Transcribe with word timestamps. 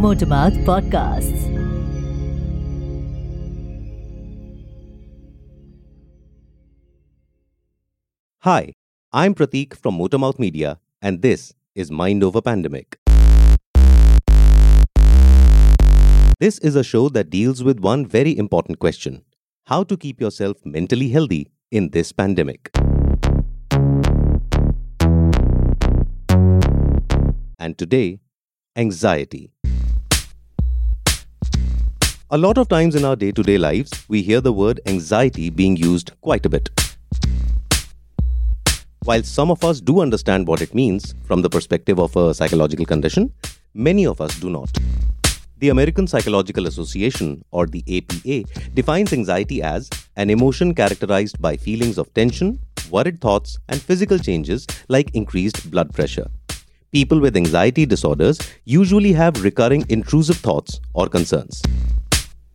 Motormouth 0.00 0.56
Podcasts. 0.64 1.42
Hi, 8.38 8.72
I'm 9.12 9.34
Prateek 9.34 9.74
from 9.76 9.98
Motormouth 9.98 10.38
Media, 10.38 10.78
and 11.02 11.20
this 11.20 11.52
is 11.74 11.90
Mind 11.90 12.24
Over 12.24 12.40
Pandemic. 12.40 12.98
This 16.38 16.58
is 16.60 16.76
a 16.76 16.82
show 16.82 17.10
that 17.10 17.28
deals 17.28 17.62
with 17.62 17.80
one 17.80 18.06
very 18.06 18.34
important 18.38 18.78
question 18.78 19.22
how 19.66 19.82
to 19.84 19.98
keep 19.98 20.18
yourself 20.18 20.64
mentally 20.64 21.10
healthy 21.10 21.50
in 21.70 21.90
this 21.90 22.10
pandemic. 22.10 22.70
And 27.58 27.76
today, 27.76 28.20
anxiety. 28.74 29.50
A 32.32 32.38
lot 32.38 32.58
of 32.58 32.68
times 32.68 32.94
in 32.94 33.04
our 33.04 33.16
day 33.16 33.32
to 33.32 33.42
day 33.42 33.58
lives, 33.58 33.90
we 34.06 34.22
hear 34.22 34.40
the 34.40 34.52
word 34.52 34.80
anxiety 34.86 35.50
being 35.50 35.76
used 35.76 36.12
quite 36.20 36.46
a 36.46 36.48
bit. 36.48 36.70
While 39.02 39.24
some 39.24 39.50
of 39.50 39.64
us 39.64 39.80
do 39.80 40.00
understand 40.00 40.46
what 40.46 40.62
it 40.62 40.72
means 40.72 41.12
from 41.24 41.42
the 41.42 41.50
perspective 41.50 41.98
of 41.98 42.14
a 42.14 42.32
psychological 42.32 42.86
condition, 42.86 43.32
many 43.74 44.06
of 44.06 44.20
us 44.20 44.38
do 44.38 44.48
not. 44.48 44.70
The 45.58 45.70
American 45.70 46.06
Psychological 46.06 46.68
Association, 46.68 47.44
or 47.50 47.66
the 47.66 47.82
APA, 47.96 48.70
defines 48.74 49.12
anxiety 49.12 49.60
as 49.60 49.90
an 50.14 50.30
emotion 50.30 50.72
characterized 50.72 51.42
by 51.42 51.56
feelings 51.56 51.98
of 51.98 52.14
tension, 52.14 52.60
worried 52.92 53.20
thoughts, 53.20 53.58
and 53.68 53.82
physical 53.82 54.20
changes 54.20 54.68
like 54.86 55.12
increased 55.16 55.68
blood 55.68 55.92
pressure. 55.92 56.28
People 56.92 57.18
with 57.18 57.36
anxiety 57.36 57.86
disorders 57.86 58.38
usually 58.66 59.14
have 59.14 59.42
recurring 59.42 59.84
intrusive 59.88 60.36
thoughts 60.36 60.80
or 60.94 61.08
concerns. 61.08 61.60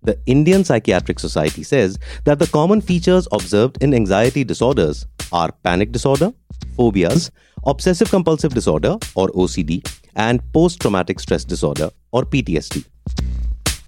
The 0.06 0.20
Indian 0.28 0.64
Psychiatric 0.64 1.20
Society 1.20 1.64
says 1.64 1.98
that 2.26 2.38
the 2.38 2.46
common 2.46 2.80
features 2.80 3.28
observed 3.32 3.82
in 3.82 3.92
anxiety 3.92 4.44
disorders 4.44 5.08
are 5.32 5.52
panic 5.64 5.92
disorder, 5.92 6.32
phobias, 6.78 7.32
obsessive 7.66 8.12
compulsive 8.12 8.54
disorder 8.54 8.98
or 9.16 9.30
OCD, 9.30 9.82
and 10.16 10.42
post 10.54 10.80
traumatic 10.80 11.20
stress 11.20 11.44
disorder 11.44 11.90
or 12.12 12.22
PTSD. 12.24 12.86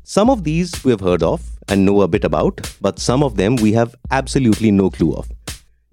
Some 0.04 0.32
of 0.32 0.44
these 0.44 0.84
we 0.84 0.90
have 0.90 1.02
heard 1.02 1.22
of 1.22 1.48
and 1.68 1.86
know 1.86 2.02
a 2.02 2.08
bit 2.08 2.24
about, 2.24 2.62
but 2.82 2.98
some 2.98 3.22
of 3.22 3.36
them 3.36 3.56
we 3.58 3.74
have 3.74 3.94
absolutely 4.10 4.72
no 4.72 4.90
clue 4.90 5.14
of. 5.14 5.30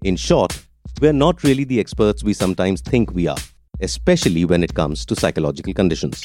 In 0.04 0.16
short, 0.16 0.58
we're 1.02 1.12
not 1.12 1.42
really 1.42 1.64
the 1.64 1.80
experts 1.80 2.24
we 2.24 2.32
sometimes 2.32 2.80
think 2.80 3.12
we 3.12 3.28
are, 3.28 3.36
especially 3.82 4.46
when 4.46 4.64
it 4.64 4.72
comes 4.72 5.04
to 5.04 5.14
psychological 5.14 5.74
conditions. 5.74 6.24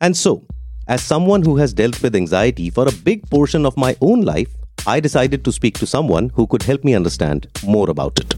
And 0.00 0.16
so, 0.16 0.46
as 0.90 1.00
someone 1.00 1.40
who 1.40 1.56
has 1.56 1.72
dealt 1.72 2.02
with 2.02 2.16
anxiety 2.16 2.68
for 2.68 2.88
a 2.88 2.92
big 3.08 3.24
portion 3.30 3.64
of 3.64 3.76
my 3.76 3.96
own 4.00 4.22
life, 4.22 4.48
I 4.88 4.98
decided 4.98 5.44
to 5.44 5.52
speak 5.52 5.78
to 5.78 5.86
someone 5.86 6.30
who 6.30 6.48
could 6.48 6.64
help 6.64 6.82
me 6.82 6.96
understand 6.96 7.46
more 7.64 7.88
about 7.88 8.18
it. 8.18 8.34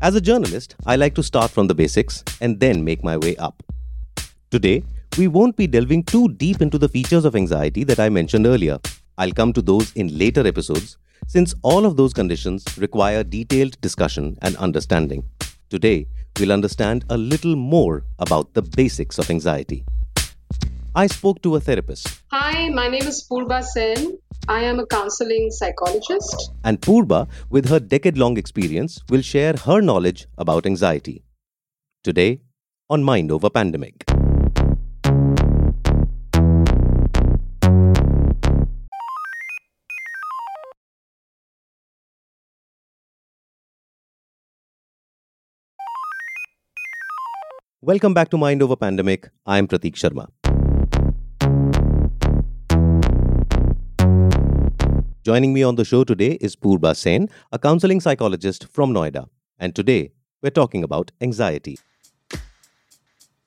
As 0.00 0.14
a 0.14 0.20
journalist, 0.20 0.76
I 0.86 0.94
like 0.94 1.16
to 1.16 1.22
start 1.24 1.50
from 1.50 1.66
the 1.66 1.74
basics 1.74 2.22
and 2.40 2.60
then 2.60 2.84
make 2.84 3.02
my 3.02 3.16
way 3.16 3.34
up. 3.38 3.60
Today, 4.52 4.84
we 5.18 5.26
won't 5.26 5.56
be 5.56 5.66
delving 5.66 6.04
too 6.04 6.28
deep 6.28 6.62
into 6.62 6.78
the 6.78 6.88
features 6.88 7.24
of 7.24 7.34
anxiety 7.34 7.82
that 7.82 7.98
I 7.98 8.08
mentioned 8.08 8.46
earlier. 8.46 8.78
I'll 9.18 9.32
come 9.32 9.52
to 9.54 9.62
those 9.62 9.92
in 9.94 10.16
later 10.16 10.46
episodes, 10.46 10.96
since 11.26 11.56
all 11.62 11.86
of 11.86 11.96
those 11.96 12.12
conditions 12.12 12.64
require 12.78 13.24
detailed 13.24 13.80
discussion 13.80 14.38
and 14.42 14.56
understanding. 14.58 15.24
Today, 15.70 16.06
we'll 16.38 16.52
understand 16.52 17.04
a 17.10 17.16
little 17.16 17.56
more 17.56 18.04
about 18.20 18.54
the 18.54 18.62
basics 18.62 19.18
of 19.18 19.28
anxiety. 19.28 19.84
I 20.96 21.08
spoke 21.08 21.42
to 21.42 21.56
a 21.56 21.60
therapist. 21.60 22.22
Hi, 22.30 22.68
my 22.68 22.86
name 22.86 23.02
is 23.02 23.26
Purba 23.28 23.64
Sen. 23.64 24.16
I 24.46 24.60
am 24.62 24.78
a 24.78 24.86
counseling 24.86 25.50
psychologist. 25.50 26.52
And 26.62 26.80
Purba, 26.80 27.26
with 27.50 27.68
her 27.68 27.80
decade 27.80 28.16
long 28.16 28.36
experience, 28.36 29.00
will 29.10 29.20
share 29.20 29.54
her 29.64 29.80
knowledge 29.80 30.28
about 30.38 30.66
anxiety. 30.66 31.24
Today, 32.04 32.42
on 32.88 33.02
Mind 33.02 33.32
Over 33.32 33.50
Pandemic. 33.50 34.04
Welcome 47.82 48.14
back 48.14 48.30
to 48.30 48.38
Mind 48.38 48.62
Over 48.62 48.76
Pandemic. 48.76 49.28
I'm 49.44 49.66
Pratik 49.66 49.94
Sharma. 49.94 50.28
Joining 55.24 55.54
me 55.54 55.62
on 55.62 55.76
the 55.76 55.86
show 55.86 56.04
today 56.04 56.32
is 56.42 56.54
Purba 56.54 56.94
Sen, 56.94 57.30
a 57.50 57.58
counseling 57.58 57.98
psychologist 57.98 58.66
from 58.70 58.92
Noida. 58.92 59.26
And 59.58 59.74
today, 59.74 60.12
we're 60.42 60.50
talking 60.50 60.84
about 60.84 61.12
anxiety. 61.22 61.78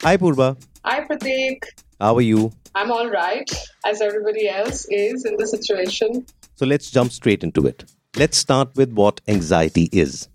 Hi, 0.02 0.18
Purba. 0.18 0.60
Hi, 0.84 1.06
Prateek. 1.06 1.66
How 2.02 2.16
are 2.16 2.22
you? 2.22 2.52
I'm 2.74 2.92
all 2.92 3.12
right, 3.12 3.48
as 3.86 4.02
everybody 4.02 4.50
else 4.50 4.88
is 4.90 5.24
in 5.24 5.38
the 5.38 5.46
situation. 5.46 6.26
So 6.56 6.66
let's 6.66 6.90
jump 6.90 7.12
straight 7.12 7.44
into 7.44 7.68
it. 7.68 7.86
Let's 8.16 8.40
start 8.40 8.76
with 8.76 8.94
what 8.94 9.22
anxiety 9.28 9.88
is. 9.92 10.30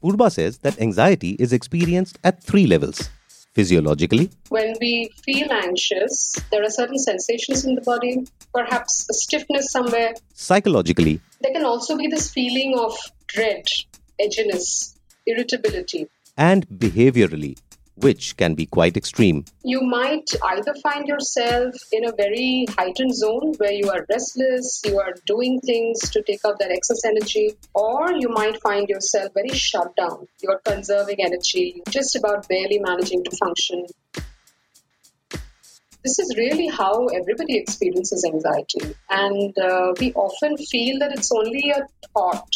Purba 0.00 0.30
says 0.30 0.58
that 0.58 0.80
anxiety 0.80 1.32
is 1.40 1.52
experienced 1.52 2.20
at 2.22 2.40
three 2.40 2.68
levels 2.68 3.10
physiologically, 3.62 4.30
When 4.56 4.74
we 4.80 4.92
feel 5.26 5.48
anxious, 5.52 6.14
there 6.52 6.62
are 6.66 6.70
certain 6.70 6.98
sensations 7.10 7.64
in 7.64 7.74
the 7.74 7.80
body, 7.92 8.14
perhaps 8.54 8.92
a 9.10 9.14
stiffness 9.14 9.72
somewhere. 9.76 10.12
psychologically, 10.34 11.20
There 11.42 11.52
can 11.52 11.64
also 11.64 11.96
be 12.02 12.06
this 12.14 12.30
feeling 12.36 12.78
of 12.78 12.92
dread, 13.34 13.66
edginess, 14.24 14.66
irritability. 15.26 16.02
and 16.36 16.68
behaviorally, 16.84 17.52
which 18.00 18.36
can 18.36 18.54
be 18.54 18.66
quite 18.66 18.96
extreme. 18.96 19.44
You 19.62 19.80
might 19.82 20.28
either 20.42 20.74
find 20.82 21.06
yourself 21.06 21.74
in 21.92 22.06
a 22.06 22.12
very 22.12 22.66
heightened 22.76 23.14
zone 23.14 23.54
where 23.58 23.72
you 23.72 23.90
are 23.90 24.06
restless, 24.08 24.82
you 24.84 24.98
are 24.98 25.14
doing 25.26 25.60
things 25.60 25.98
to 26.10 26.22
take 26.22 26.40
out 26.46 26.58
that 26.58 26.70
excess 26.70 27.04
energy, 27.04 27.54
or 27.74 28.12
you 28.12 28.28
might 28.28 28.60
find 28.62 28.88
yourself 28.88 29.32
very 29.34 29.56
shut 29.56 29.94
down. 29.96 30.26
You're 30.42 30.60
conserving 30.64 31.16
energy, 31.24 31.82
just 31.90 32.16
about 32.16 32.48
barely 32.48 32.78
managing 32.78 33.24
to 33.24 33.36
function. 33.36 33.86
This 36.04 36.18
is 36.20 36.34
really 36.38 36.68
how 36.68 37.06
everybody 37.06 37.58
experiences 37.58 38.24
anxiety, 38.24 38.94
and 39.10 39.52
uh, 39.58 39.92
we 40.00 40.12
often 40.14 40.56
feel 40.56 41.00
that 41.00 41.12
it's 41.12 41.32
only 41.32 41.70
a 41.70 41.82
thought. 42.14 42.54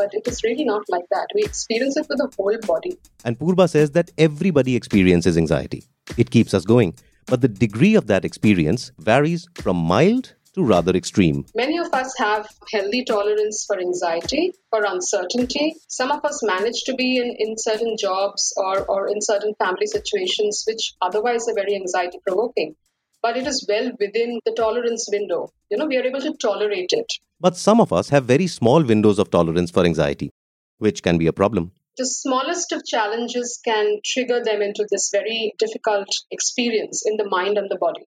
But 0.00 0.14
it 0.14 0.26
is 0.26 0.42
really 0.42 0.64
not 0.64 0.84
like 0.88 1.04
that. 1.10 1.28
We 1.34 1.42
experience 1.42 1.98
it 1.98 2.06
with 2.08 2.16
the 2.16 2.30
whole 2.34 2.58
body. 2.66 2.98
And 3.22 3.38
Purba 3.38 3.68
says 3.68 3.90
that 3.90 4.10
everybody 4.16 4.74
experiences 4.74 5.36
anxiety. 5.36 5.84
It 6.16 6.30
keeps 6.30 6.54
us 6.54 6.64
going. 6.64 6.94
But 7.26 7.42
the 7.42 7.48
degree 7.48 7.96
of 7.96 8.06
that 8.06 8.24
experience 8.24 8.92
varies 8.98 9.46
from 9.56 9.76
mild 9.76 10.34
to 10.54 10.64
rather 10.64 10.92
extreme. 10.92 11.44
Many 11.54 11.76
of 11.76 11.92
us 11.92 12.14
have 12.16 12.48
healthy 12.72 13.04
tolerance 13.04 13.66
for 13.66 13.78
anxiety, 13.78 14.54
for 14.70 14.82
uncertainty. 14.86 15.74
Some 15.88 16.10
of 16.10 16.24
us 16.24 16.42
manage 16.42 16.82
to 16.86 16.94
be 16.94 17.18
in, 17.18 17.36
in 17.38 17.58
certain 17.58 17.96
jobs 17.98 18.54
or, 18.56 18.82
or 18.86 19.08
in 19.08 19.20
certain 19.20 19.52
family 19.58 19.86
situations 19.86 20.64
which 20.66 20.94
otherwise 21.02 21.46
are 21.46 21.54
very 21.54 21.74
anxiety 21.74 22.18
provoking. 22.26 22.74
But 23.22 23.36
it 23.36 23.46
is 23.46 23.66
well 23.68 23.92
within 24.00 24.40
the 24.46 24.52
tolerance 24.52 25.06
window. 25.12 25.50
You 25.70 25.76
know, 25.76 25.86
we 25.86 25.98
are 25.98 26.04
able 26.04 26.20
to 26.20 26.34
tolerate 26.40 26.92
it. 26.92 27.12
But 27.38 27.56
some 27.56 27.80
of 27.80 27.92
us 27.92 28.08
have 28.08 28.24
very 28.24 28.46
small 28.46 28.82
windows 28.82 29.18
of 29.18 29.30
tolerance 29.30 29.70
for 29.70 29.84
anxiety, 29.84 30.30
which 30.78 31.02
can 31.02 31.18
be 31.18 31.26
a 31.26 31.32
problem. 31.32 31.72
The 31.98 32.06
smallest 32.06 32.72
of 32.72 32.82
challenges 32.86 33.60
can 33.62 33.98
trigger 34.04 34.42
them 34.42 34.62
into 34.62 34.86
this 34.90 35.10
very 35.12 35.52
difficult 35.58 36.08
experience 36.30 37.02
in 37.04 37.18
the 37.18 37.28
mind 37.28 37.58
and 37.58 37.70
the 37.70 37.76
body. 37.76 38.06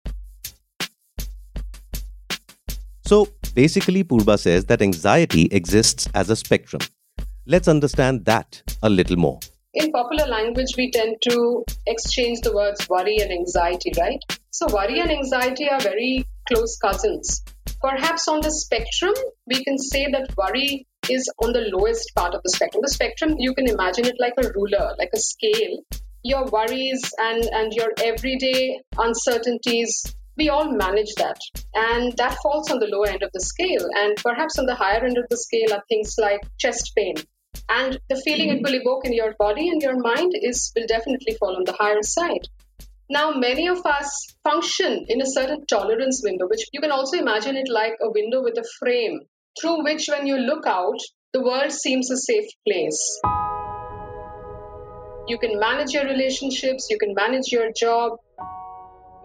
So 3.06 3.28
basically, 3.54 4.04
Purba 4.04 4.40
says 4.40 4.66
that 4.66 4.82
anxiety 4.82 5.48
exists 5.52 6.10
as 6.16 6.32
a 6.32 6.36
spectrum. 6.36 6.82
Let's 7.46 7.68
understand 7.68 8.26
that 8.26 8.64
a 8.82 8.90
little 8.90 9.18
more. 9.18 9.40
In 9.76 9.92
popular 9.92 10.26
language, 10.28 10.74
we 10.78 10.90
tend 10.90 11.18
to 11.30 11.66
exchange 11.86 12.40
the 12.42 12.54
words 12.54 12.88
worry 12.90 13.18
and 13.18 13.32
anxiety, 13.32 13.92
right? 14.00 14.20
So, 14.54 14.68
worry 14.72 15.00
and 15.00 15.10
anxiety 15.10 15.68
are 15.68 15.80
very 15.80 16.28
close 16.48 16.78
cousins. 16.78 17.44
Perhaps 17.82 18.28
on 18.28 18.40
the 18.42 18.52
spectrum, 18.52 19.16
we 19.48 19.64
can 19.64 19.80
say 19.80 20.06
that 20.12 20.30
worry 20.38 20.86
is 21.10 21.28
on 21.44 21.54
the 21.54 21.72
lowest 21.74 22.14
part 22.16 22.36
of 22.36 22.44
the 22.44 22.52
spectrum. 22.52 22.84
The 22.84 22.92
spectrum, 22.92 23.34
you 23.40 23.56
can 23.56 23.68
imagine 23.68 24.06
it 24.06 24.18
like 24.20 24.36
a 24.38 24.52
ruler, 24.54 24.94
like 25.00 25.10
a 25.12 25.18
scale. 25.18 25.80
Your 26.22 26.46
worries 26.46 27.02
and, 27.18 27.44
and 27.44 27.74
your 27.74 27.94
everyday 27.98 28.80
uncertainties, 28.96 30.16
we 30.38 30.50
all 30.50 30.72
manage 30.72 31.16
that. 31.16 31.40
And 31.74 32.16
that 32.18 32.38
falls 32.44 32.70
on 32.70 32.78
the 32.78 32.92
lower 32.94 33.08
end 33.08 33.24
of 33.24 33.32
the 33.34 33.42
scale. 33.42 33.90
And 33.96 34.16
perhaps 34.18 34.60
on 34.60 34.68
the 34.68 34.76
higher 34.76 35.04
end 35.04 35.18
of 35.18 35.26
the 35.32 35.38
scale 35.38 35.74
are 35.74 35.84
things 35.90 36.14
like 36.20 36.42
chest 36.60 36.92
pain. 36.96 37.16
And 37.70 38.00
the 38.08 38.22
feeling 38.24 38.50
it 38.50 38.62
mm-hmm. 38.62 38.66
will 38.66 38.80
evoke 38.80 39.06
in 39.06 39.14
your 39.14 39.34
body 39.40 39.70
and 39.70 39.82
your 39.82 40.00
mind 40.00 40.34
is 40.40 40.72
will 40.76 40.86
definitely 40.88 41.38
fall 41.40 41.56
on 41.56 41.64
the 41.66 41.74
higher 41.74 42.04
side. 42.04 42.48
Now, 43.10 43.32
many 43.32 43.68
of 43.68 43.86
us 43.86 44.34
function 44.46 45.06
in 45.10 45.22
a 45.22 45.26
certain 45.26 45.66
tolerance 45.66 46.22
window, 46.24 46.48
which 46.48 46.66
you 46.72 46.80
can 46.80 46.92
also 46.92 47.18
imagine 47.18 47.58
it 47.58 47.68
like 47.70 47.96
a 48.02 48.10
window 48.10 48.42
with 48.42 48.58
a 48.58 48.64
frame 48.80 49.20
through 49.60 49.84
which, 49.84 50.08
when 50.08 50.26
you 50.26 50.38
look 50.38 50.66
out, 50.66 51.00
the 51.34 51.42
world 51.44 51.72
seems 51.72 52.10
a 52.10 52.18
safe 52.18 52.50
place. 52.66 53.20
You 55.28 55.38
can 55.38 55.60
manage 55.60 55.92
your 55.92 56.06
relationships, 56.06 56.88
you 56.90 56.98
can 56.98 57.14
manage 57.14 57.52
your 57.52 57.72
job, 57.76 58.14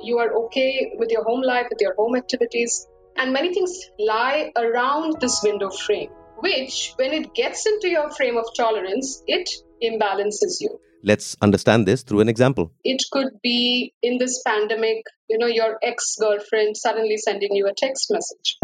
you 0.01 0.19
are 0.19 0.33
okay 0.45 0.93
with 0.99 1.11
your 1.11 1.25
home 1.25 1.43
life, 1.43 1.67
with 1.71 1.81
your 1.81 1.95
home 1.95 2.17
activities, 2.17 2.87
and 3.17 3.33
many 3.33 3.55
things 3.55 3.79
lie 3.99 4.51
around 4.57 5.21
this 5.21 5.41
window 5.45 5.71
frame, 5.71 6.11
which, 6.41 6.95
when 6.97 7.13
it 7.13 7.33
gets 7.33 7.65
into 7.67 7.89
your 7.89 8.11
frame 8.11 8.37
of 8.37 8.47
tolerance, 8.57 9.23
it 9.27 9.49
imbalances 9.83 10.61
you. 10.61 10.81
Let's 11.05 11.37
understand 11.41 11.87
this 11.87 12.03
through 12.03 12.21
an 12.21 12.29
example. 12.29 12.73
It 12.83 13.05
could 13.13 13.41
be 13.41 13.95
in 14.03 14.19
this 14.19 14.43
pandemic, 14.45 15.05
you 15.29 15.39
know, 15.39 15.47
your 15.47 15.79
ex 15.81 16.17
girlfriend 16.19 16.77
suddenly 16.77 17.17
sending 17.19 17.55
you 17.55 17.69
a 17.69 17.73
text 17.73 18.11
message. 18.11 18.59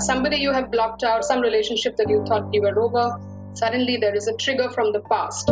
Somebody 0.00 0.38
you 0.38 0.52
have 0.52 0.72
blocked 0.72 1.04
out, 1.04 1.24
some 1.24 1.40
relationship 1.40 1.96
that 1.98 2.08
you 2.08 2.24
thought 2.26 2.52
you 2.52 2.62
were 2.62 2.80
over, 2.80 3.16
suddenly 3.54 3.98
there 3.98 4.14
is 4.14 4.26
a 4.26 4.36
trigger 4.36 4.70
from 4.70 4.92
the 4.92 5.00
past. 5.00 5.50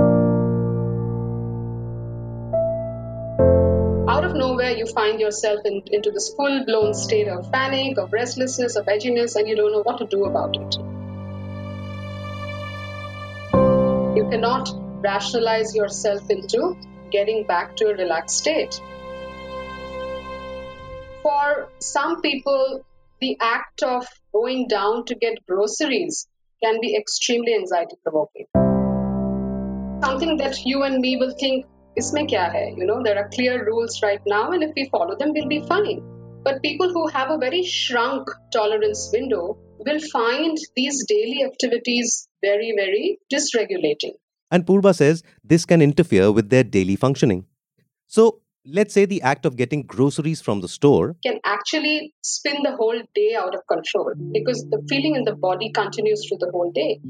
Out 4.08 4.24
of 4.24 4.34
nowhere, 4.34 4.72
you 4.72 4.86
find 4.86 5.20
yourself 5.20 5.60
in, 5.64 5.82
into 5.92 6.10
this 6.10 6.34
full 6.34 6.64
blown 6.64 6.92
state 6.92 7.28
of 7.28 7.52
panic, 7.52 7.98
of 7.98 8.12
restlessness, 8.12 8.74
of 8.74 8.86
edginess, 8.86 9.36
and 9.36 9.46
you 9.48 9.54
don't 9.54 9.70
know 9.70 9.82
what 9.82 9.98
to 9.98 10.06
do 10.06 10.24
about 10.24 10.56
it. 10.56 10.76
You 14.16 14.28
cannot 14.28 14.85
rationalize 15.02 15.74
yourself 15.74 16.30
into 16.30 16.76
getting 17.10 17.46
back 17.46 17.76
to 17.76 17.86
a 17.86 17.94
relaxed 17.94 18.38
state. 18.38 18.80
For 21.22 21.68
some 21.78 22.20
people, 22.20 22.84
the 23.20 23.36
act 23.40 23.82
of 23.82 24.06
going 24.32 24.68
down 24.68 25.04
to 25.06 25.14
get 25.14 25.44
groceries 25.46 26.28
can 26.62 26.80
be 26.80 26.96
extremely 26.96 27.54
anxiety 27.54 27.96
provoking. 28.02 28.46
Something 30.02 30.36
that 30.38 30.64
you 30.64 30.82
and 30.82 31.00
me 31.00 31.16
will 31.16 31.34
think, 31.38 31.66
isme 31.98 32.28
kya 32.28 32.50
hai? 32.52 32.74
You 32.76 32.86
know, 32.86 33.02
there 33.02 33.18
are 33.18 33.28
clear 33.30 33.64
rules 33.64 34.02
right 34.02 34.20
now, 34.26 34.52
and 34.52 34.62
if 34.62 34.72
we 34.76 34.88
follow 34.90 35.16
them, 35.16 35.32
we'll 35.32 35.48
be 35.48 35.62
fine. 35.66 36.02
But 36.44 36.62
people 36.62 36.92
who 36.92 37.08
have 37.08 37.30
a 37.30 37.38
very 37.38 37.64
shrunk 37.64 38.28
tolerance 38.52 39.10
window 39.12 39.58
will 39.78 40.00
find 40.12 40.56
these 40.76 41.04
daily 41.06 41.42
activities 41.44 42.28
very, 42.42 42.72
very 42.76 43.18
dysregulating. 43.32 44.14
And 44.50 44.64
Purba 44.64 44.94
says 44.94 45.22
this 45.42 45.64
can 45.64 45.82
interfere 45.82 46.30
with 46.30 46.50
their 46.50 46.64
daily 46.64 46.96
functioning. 46.96 47.46
So, 48.06 48.40
let's 48.64 48.94
say 48.94 49.04
the 49.04 49.22
act 49.22 49.46
of 49.46 49.56
getting 49.56 49.82
groceries 49.82 50.40
from 50.40 50.60
the 50.60 50.68
store 50.68 51.16
can 51.24 51.38
actually 51.44 52.12
spin 52.22 52.62
the 52.62 52.74
whole 52.76 53.00
day 53.14 53.34
out 53.36 53.54
of 53.54 53.60
control 53.68 54.12
because 54.32 54.64
the 54.70 54.82
feeling 54.88 55.14
in 55.14 55.24
the 55.24 55.34
body 55.34 55.70
continues 55.72 56.26
through 56.26 56.38
the 56.38 56.50
whole 56.50 56.70
day. 56.72 57.00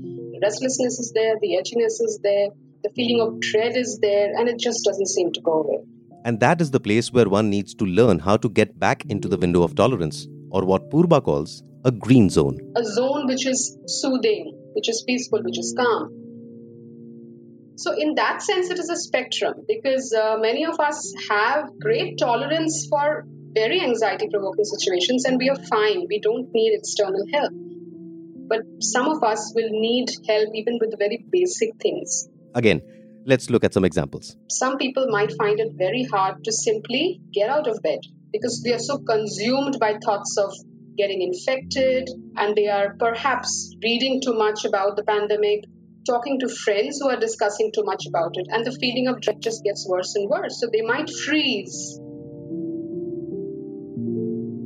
Restlessness 0.42 0.98
is 0.98 1.12
there, 1.14 1.34
the 1.40 1.56
edginess 1.60 2.00
is 2.08 2.20
there, 2.22 2.48
the 2.82 2.90
feeling 2.94 3.20
of 3.20 3.40
dread 3.40 3.76
is 3.76 3.98
there, 4.00 4.34
and 4.36 4.48
it 4.48 4.58
just 4.58 4.84
doesn't 4.84 5.08
seem 5.08 5.32
to 5.32 5.40
go 5.40 5.62
away. 5.62 5.78
And 6.24 6.40
that 6.40 6.60
is 6.60 6.70
the 6.70 6.80
place 6.80 7.12
where 7.12 7.28
one 7.28 7.50
needs 7.50 7.74
to 7.76 7.84
learn 7.84 8.18
how 8.18 8.36
to 8.38 8.48
get 8.48 8.78
back 8.78 9.04
into 9.08 9.28
the 9.28 9.36
window 9.36 9.62
of 9.62 9.74
tolerance, 9.74 10.26
or 10.50 10.64
what 10.64 10.90
Purba 10.90 11.22
calls 11.22 11.62
a 11.84 11.90
green 11.90 12.28
zone. 12.28 12.58
A 12.76 12.84
zone 12.84 13.26
which 13.26 13.46
is 13.46 13.78
soothing, 13.86 14.52
which 14.74 14.88
is 14.88 15.04
peaceful, 15.06 15.42
which 15.42 15.58
is 15.58 15.74
calm. 15.76 16.25
So, 17.76 17.92
in 17.92 18.14
that 18.14 18.42
sense, 18.42 18.70
it 18.70 18.78
is 18.78 18.88
a 18.88 18.96
spectrum 18.96 19.64
because 19.68 20.12
uh, 20.12 20.38
many 20.38 20.64
of 20.64 20.80
us 20.80 21.14
have 21.28 21.70
great 21.78 22.18
tolerance 22.18 22.86
for 22.88 23.26
very 23.52 23.80
anxiety 23.80 24.28
provoking 24.30 24.64
situations 24.64 25.24
and 25.24 25.38
we 25.38 25.48
are 25.50 25.56
fine. 25.56 26.06
We 26.08 26.20
don't 26.20 26.48
need 26.52 26.74
external 26.74 27.24
help. 27.32 27.52
But 28.48 28.60
some 28.80 29.08
of 29.08 29.22
us 29.22 29.52
will 29.54 29.70
need 29.70 30.08
help 30.28 30.50
even 30.54 30.78
with 30.80 30.98
very 30.98 31.24
basic 31.30 31.76
things. 31.80 32.28
Again, 32.54 32.80
let's 33.26 33.50
look 33.50 33.64
at 33.64 33.74
some 33.74 33.84
examples. 33.84 34.36
Some 34.50 34.78
people 34.78 35.08
might 35.08 35.32
find 35.36 35.58
it 35.60 35.72
very 35.74 36.04
hard 36.04 36.44
to 36.44 36.52
simply 36.52 37.20
get 37.32 37.50
out 37.50 37.66
of 37.66 37.82
bed 37.82 38.00
because 38.32 38.62
they 38.62 38.72
are 38.72 38.78
so 38.78 38.98
consumed 38.98 39.78
by 39.80 39.98
thoughts 40.04 40.36
of 40.38 40.52
getting 40.96 41.20
infected 41.22 42.08
and 42.36 42.56
they 42.56 42.68
are 42.68 42.94
perhaps 42.98 43.74
reading 43.82 44.20
too 44.24 44.34
much 44.34 44.64
about 44.64 44.96
the 44.96 45.04
pandemic 45.04 45.64
talking 46.06 46.38
to 46.40 46.48
friends 46.48 46.98
who 47.00 47.08
are 47.08 47.18
discussing 47.18 47.70
too 47.74 47.82
much 47.84 48.06
about 48.06 48.32
it, 48.34 48.46
and 48.50 48.64
the 48.64 48.72
feeling 48.72 49.08
of 49.08 49.20
dread 49.20 49.40
just 49.40 49.62
gets 49.64 49.86
worse 49.88 50.14
and 50.14 50.28
worse. 50.30 50.60
So 50.60 50.68
they 50.72 50.82
might 50.82 51.10
freeze. 51.10 52.00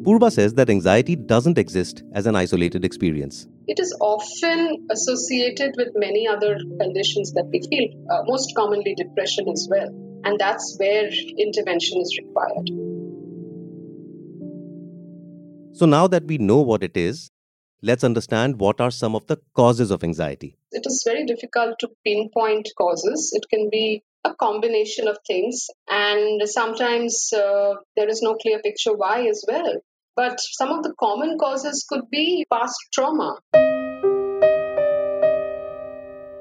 Purba 0.02 0.32
says 0.32 0.54
that 0.54 0.70
anxiety 0.70 1.14
doesn't 1.14 1.58
exist 1.58 2.02
as 2.14 2.26
an 2.26 2.34
isolated 2.34 2.84
experience. 2.84 3.46
It 3.66 3.78
is 3.78 3.94
often 4.00 4.87
associated 4.90 5.75
with 5.76 5.88
many 5.94 6.26
other 6.26 6.56
conditions 6.81 7.32
that 7.32 7.46
we 7.52 7.60
feel, 7.69 7.88
uh, 8.10 8.22
most 8.25 8.54
commonly 8.56 8.94
depression 8.94 9.48
as 9.48 9.69
well. 9.70 9.88
And 10.25 10.38
that's 10.38 10.76
where 10.78 11.08
intervention 11.38 12.00
is 12.00 12.19
required. 12.19 12.69
So 15.75 15.86
now 15.86 16.06
that 16.08 16.25
we 16.25 16.38
know 16.38 16.60
what 16.60 16.82
it 16.82 16.96
is, 16.96 17.31
let's 17.82 18.05
understand 18.05 18.61
what 18.61 18.81
are 18.81 18.91
some 18.91 19.15
of 19.15 19.27
the 19.27 19.38
causes 19.55 19.91
of 19.91 20.05
anxiety. 20.05 20.56
It 20.73 20.85
is 20.87 21.03
very 21.06 21.25
difficult 21.27 21.79
to 21.81 21.88
pinpoint 22.05 22.69
causes. 22.77 23.32
It 23.35 23.44
can 23.49 23.69
be 23.71 24.03
a 24.25 24.35
combination 24.35 25.09
of 25.09 25.19
things, 25.27 25.67
and 25.88 26.43
sometimes 26.47 27.32
uh, 27.32 27.75
there 27.97 28.09
is 28.09 28.21
no 28.23 28.35
clear 28.35 28.61
picture 28.61 28.94
why 28.94 29.27
as 29.27 29.44
well. 29.49 29.81
But 30.15 30.41
some 30.41 30.71
of 30.71 30.82
the 30.82 30.93
common 30.99 31.38
causes 31.38 31.87
could 31.88 32.11
be 32.11 32.44
past 32.50 32.77
trauma. 32.93 33.38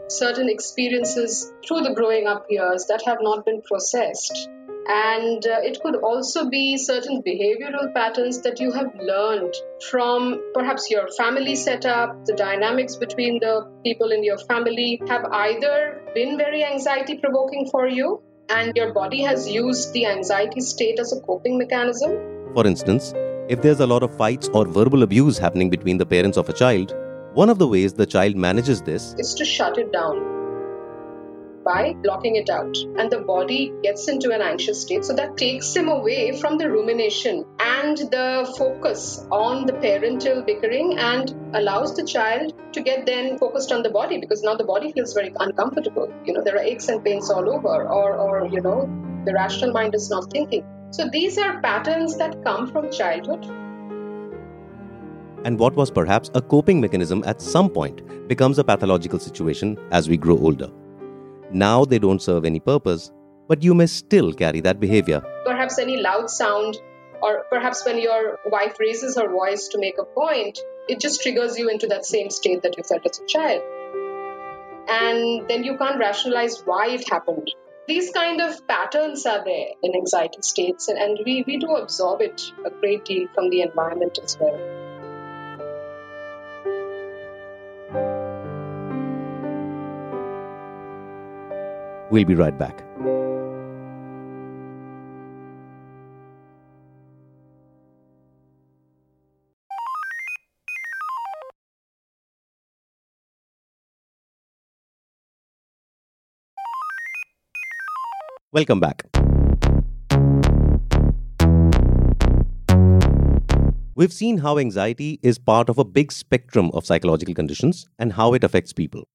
Certain 0.10 0.50
experiences 0.50 1.52
through 1.66 1.82
the 1.82 1.94
growing 1.94 2.28
up 2.28 2.46
years 2.50 2.86
that 2.90 3.02
have 3.06 3.20
not 3.22 3.46
been 3.46 3.62
processed 3.62 4.50
and 4.90 5.46
uh, 5.46 5.60
it 5.62 5.80
could 5.82 5.96
also 5.98 6.50
be 6.50 6.76
certain 6.78 7.22
behavioral 7.22 7.94
patterns 7.94 8.42
that 8.42 8.60
you 8.60 8.72
have 8.72 8.88
learned 9.00 9.54
from 9.90 10.42
perhaps 10.56 10.90
your 10.90 11.08
family 11.16 11.56
setup, 11.56 12.26
the 12.26 12.34
dynamics 12.34 12.96
between 12.96 13.40
the 13.40 13.70
people 13.84 14.12
in 14.12 14.24
your 14.24 14.40
family 14.40 15.00
have 15.08 15.26
either 15.26 16.02
been 16.16 16.40
very 16.40 16.64
anxiety 16.64 17.18
provoking 17.18 17.70
for 17.70 17.88
you 17.88 18.20
and 18.50 18.76
your 18.76 18.92
body 18.92 19.22
has 19.22 19.48
used 19.48 19.94
the 19.94 20.08
anxiety 20.08 20.60
state 20.60 20.98
as 21.00 21.14
a 21.14 21.22
coping 21.22 21.60
mechanism. 21.60 22.12
For 22.56 22.66
instance, 22.66 23.14
if 23.48 23.62
there's 23.62 23.82
a 23.82 23.88
lot 23.88 24.02
of 24.02 24.18
fights 24.18 24.50
or 24.56 24.66
verbal 24.66 25.04
abuse 25.04 25.38
happening 25.38 25.70
between 25.70 26.00
the 26.00 26.06
parents 26.06 26.36
of 26.36 26.50
a 26.50 26.54
child, 26.54 26.96
one 27.34 27.50
of 27.50 27.60
the 27.60 27.68
ways 27.68 27.94
the 27.94 28.06
child 28.06 28.36
manages 28.36 28.82
this 28.82 29.16
is 29.18 29.36
to 29.36 29.46
shut 29.46 29.78
it 29.78 29.92
down 29.92 30.40
by 31.64 31.94
blocking 32.02 32.36
it 32.36 32.50
out. 32.50 32.76
And 32.98 33.12
the 33.12 33.20
body 33.20 33.72
gets 33.84 34.08
into 34.08 34.32
an 34.32 34.42
anxious 34.42 34.82
state. 34.82 35.06
So 35.06 35.14
that 35.14 35.38
takes 35.38 35.76
him 35.76 35.90
away 35.90 36.40
from 36.40 36.58
the 36.58 36.72
rumination 36.72 37.46
and 37.60 37.98
the 37.98 38.52
focus 38.58 39.26
on 39.32 39.68
the 39.68 39.74
parental 39.74 40.42
bickering 40.42 40.98
and 40.98 41.36
allows 41.54 41.96
the 41.96 42.04
child 42.04 42.54
to 42.74 42.82
get 42.82 43.06
then 43.06 43.38
focused 43.38 43.72
on 43.72 43.84
the 43.84 43.90
body 43.90 44.20
because 44.20 44.42
now 44.42 44.56
the 44.56 44.64
body 44.64 44.92
feels 44.92 45.14
very 45.14 45.32
uncomfortable. 45.40 46.12
You 46.26 46.34
know, 46.34 46.44
there 46.44 46.56
are 46.56 46.64
aches 46.64 46.88
and 46.88 47.04
pains 47.04 47.30
all 47.30 47.48
over, 47.54 47.88
or, 47.88 48.14
or 48.16 48.48
you 48.48 48.62
know, 48.62 48.90
the 49.26 49.34
rational 49.34 49.72
mind 49.72 49.94
is 49.94 50.10
not 50.10 50.32
thinking. 50.32 50.64
So 50.92 51.08
these 51.12 51.38
are 51.38 51.62
patterns 51.62 52.18
that 52.18 52.44
come 52.44 52.72
from 52.72 52.92
childhood 52.92 53.46
and 55.46 55.60
what 55.60 55.76
was 55.76 55.90
perhaps 55.90 56.30
a 56.34 56.42
coping 56.42 56.82
mechanism 56.82 57.24
at 57.26 57.42
some 57.42 57.70
point 57.70 58.28
becomes 58.28 58.60
a 58.60 58.64
pathological 58.64 59.20
situation 59.20 59.78
as 59.92 60.10
we 60.10 60.18
grow 60.18 60.38
older. 60.38 60.70
Now 61.52 61.86
they 61.86 62.00
don't 62.00 62.22
serve 62.22 62.46
any 62.46 62.60
purpose, 62.60 63.12
but 63.48 63.64
you 63.64 63.74
may 63.74 63.88
still 63.88 64.34
carry 64.34 64.62
that 64.62 64.80
behavior. 64.80 65.22
Perhaps 65.46 65.80
any 65.80 66.02
loud 66.02 66.30
sound, 66.30 66.78
or 67.22 67.46
perhaps 67.50 67.86
when 67.86 68.00
your 68.00 68.38
wife 68.46 68.78
raises 68.80 69.18
her 69.18 69.30
voice 69.30 69.68
to 69.70 69.80
make 69.80 69.96
a 70.00 70.06
point, 70.06 70.60
it 70.88 71.00
just 71.00 71.22
triggers 71.22 71.58
you 71.58 71.70
into 71.70 71.88
that 71.88 72.06
same 72.06 72.30
state 72.30 72.62
that 72.64 72.78
you 72.78 72.84
felt 72.84 73.06
as 73.06 73.20
a 73.20 73.26
child. 73.26 73.62
And 74.88 75.48
then 75.48 75.64
you 75.64 75.78
can't 75.78 76.00
rationalize 76.00 76.62
why 76.66 76.90
it 76.90 77.10
happened. 77.10 77.52
These 77.88 78.12
kind 78.12 78.40
of 78.40 78.68
patterns 78.68 79.26
are 79.26 79.44
there 79.44 79.70
in 79.82 79.96
anxiety 79.96 80.42
states, 80.42 80.88
and 80.90 81.20
we, 81.26 81.44
we 81.48 81.58
do 81.58 81.76
absorb 81.76 82.22
it 82.22 82.42
a 82.64 82.70
great 82.70 83.06
deal 83.06 83.28
from 83.34 83.50
the 83.50 83.62
environment 83.62 84.20
as 84.24 84.38
well. 84.40 84.89
We'll 92.12 92.26
be 92.26 92.34
right 92.34 92.58
back. 92.58 92.84
Welcome 108.52 108.80
back. 108.80 109.04
We've 113.94 114.12
seen 114.12 114.40
how 114.40 114.58
anxiety 114.58 115.20
is 115.22 115.38
part 115.38 115.70
of 115.70 115.78
a 115.78 115.84
big 115.84 116.12
spectrum 116.12 116.72
of 116.74 116.86
psychological 116.86 117.36
conditions 117.36 117.88
and 118.00 118.14
how 118.14 118.34
it 118.34 118.44
affects 118.44 118.74
people. 118.74 119.08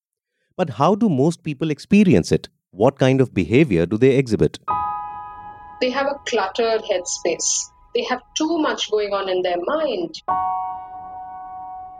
But 0.56 0.70
how 0.70 0.94
do 0.94 1.08
most 1.08 1.42
people 1.42 1.70
experience 1.70 2.30
it? 2.30 2.48
What 2.76 2.98
kind 2.98 3.20
of 3.20 3.32
behavior 3.32 3.86
do 3.86 3.96
they 3.96 4.16
exhibit? 4.16 4.58
They 5.80 5.90
have 5.90 6.06
a 6.06 6.18
cluttered 6.26 6.82
headspace. 6.82 7.70
They 7.94 8.02
have 8.10 8.20
too 8.36 8.58
much 8.58 8.90
going 8.90 9.12
on 9.12 9.28
in 9.28 9.42
their 9.42 9.58
mind. 9.64 10.12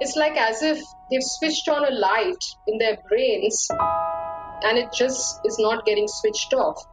It's 0.01 0.17
like 0.17 0.37
as 0.37 0.65
if 0.65 0.83
they've 1.13 1.23
switched 1.23 1.69
on 1.69 1.85
a 1.85 1.95
light 1.95 2.45
in 2.67 2.79
their 2.79 2.99
brains 3.09 3.69
and 4.65 4.77
it 4.77 4.89
just 4.93 5.39
is 5.45 5.57
not 5.61 5.87
getting 5.87 6.09
switched 6.09 6.53
off. 6.55 6.85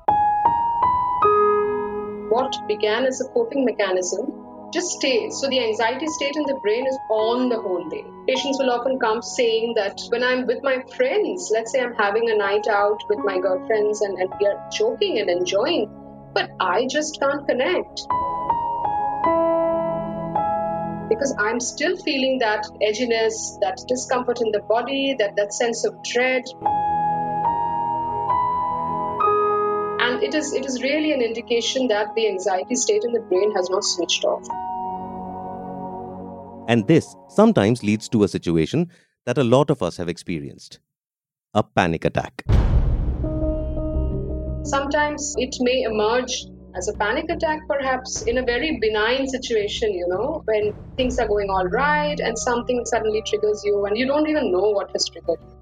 What 2.30 2.56
began 2.68 3.08
as 3.08 3.20
a 3.20 3.34
coping 3.34 3.66
mechanism 3.66 4.31
just 4.72 4.92
stays. 4.92 5.38
So 5.40 5.50
the 5.50 5.60
anxiety 5.60 6.08
state 6.08 6.36
in 6.36 6.44
the 6.44 6.60
brain 6.62 6.88
is 6.88 6.98
on 7.10 7.50
the 7.50 7.60
whole 7.60 7.88
day. 7.90 8.06
Patients 8.28 8.58
will 8.60 8.72
often 8.72 9.00
come 9.00 9.22
saying 9.22 9.74
that 9.76 10.00
when 10.10 10.24
I'm 10.24 10.48
with 10.48 10.64
my 10.64 10.84
friends, 10.96 11.50
let's 11.54 11.72
say 11.72 11.82
I'm 11.82 11.96
having 11.96 12.30
a 12.30 12.36
night 12.36 12.68
out 12.68 13.02
with 13.10 13.20
my 13.20 13.40
girlfriends 13.40 14.02
and, 14.02 14.18
and 14.18 14.32
we 14.40 14.48
are 14.48 14.70
joking 14.72 15.20
and 15.20 15.30
enjoying, 15.30 15.90
but 16.34 16.52
I 16.60 16.88
just 16.88 17.20
can't 17.20 17.48
connect. 17.48 18.02
Because 21.10 21.36
I'm 21.38 21.60
still 21.60 21.98
feeling 21.98 22.40
that 22.40 22.66
edginess, 22.82 23.60
that 23.60 23.84
discomfort 23.88 24.40
in 24.42 24.52
the 24.52 24.62
body, 24.62 25.16
that, 25.20 25.36
that 25.36 25.54
sense 25.54 25.84
of 25.86 26.02
dread. 26.04 26.44
It 30.22 30.36
is 30.36 30.54
it 30.54 30.66
is 30.66 30.82
really 30.84 31.12
an 31.12 31.22
indication 31.22 31.88
that 31.88 32.14
the 32.16 32.28
anxiety 32.28 32.76
state 32.76 33.04
in 33.04 33.12
the 33.12 33.22
brain 33.22 33.52
has 33.56 33.70
not 33.70 33.84
switched 33.84 34.24
off. 34.24 34.48
And 36.68 36.88
this 36.88 37.16
sometimes 37.30 37.84
leads 37.84 38.08
to 38.10 38.24
a 38.24 38.28
situation 38.28 38.92
that 39.26 39.38
a 39.38 39.44
lot 39.44 39.70
of 39.70 39.82
us 39.82 39.98
have 39.98 40.08
experienced 40.08 40.80
a 41.54 41.64
panic 41.64 42.06
attack. 42.06 42.44
Sometimes 44.64 45.34
it 45.38 45.56
may 45.60 45.82
emerge 45.82 46.46
as 46.76 46.88
a 46.88 46.94
panic 46.94 47.26
attack 47.30 47.60
perhaps 47.68 48.22
in 48.24 48.38
a 48.38 48.44
very 48.44 48.78
benign 48.80 49.28
situation 49.28 49.92
you 49.92 50.08
know 50.08 50.42
when 50.46 50.74
things 50.96 51.20
are 51.20 51.28
going 51.28 51.50
all 51.50 51.68
right 51.68 52.22
and 52.22 52.40
something 52.40 52.86
suddenly 52.86 53.22
triggers 53.28 53.62
you 53.66 53.86
and 53.86 53.98
you 53.98 54.08
don't 54.08 54.30
even 54.30 54.54
know 54.54 54.70
what 54.70 54.90
has 54.92 55.06
triggered 55.10 55.38
you 55.42 55.61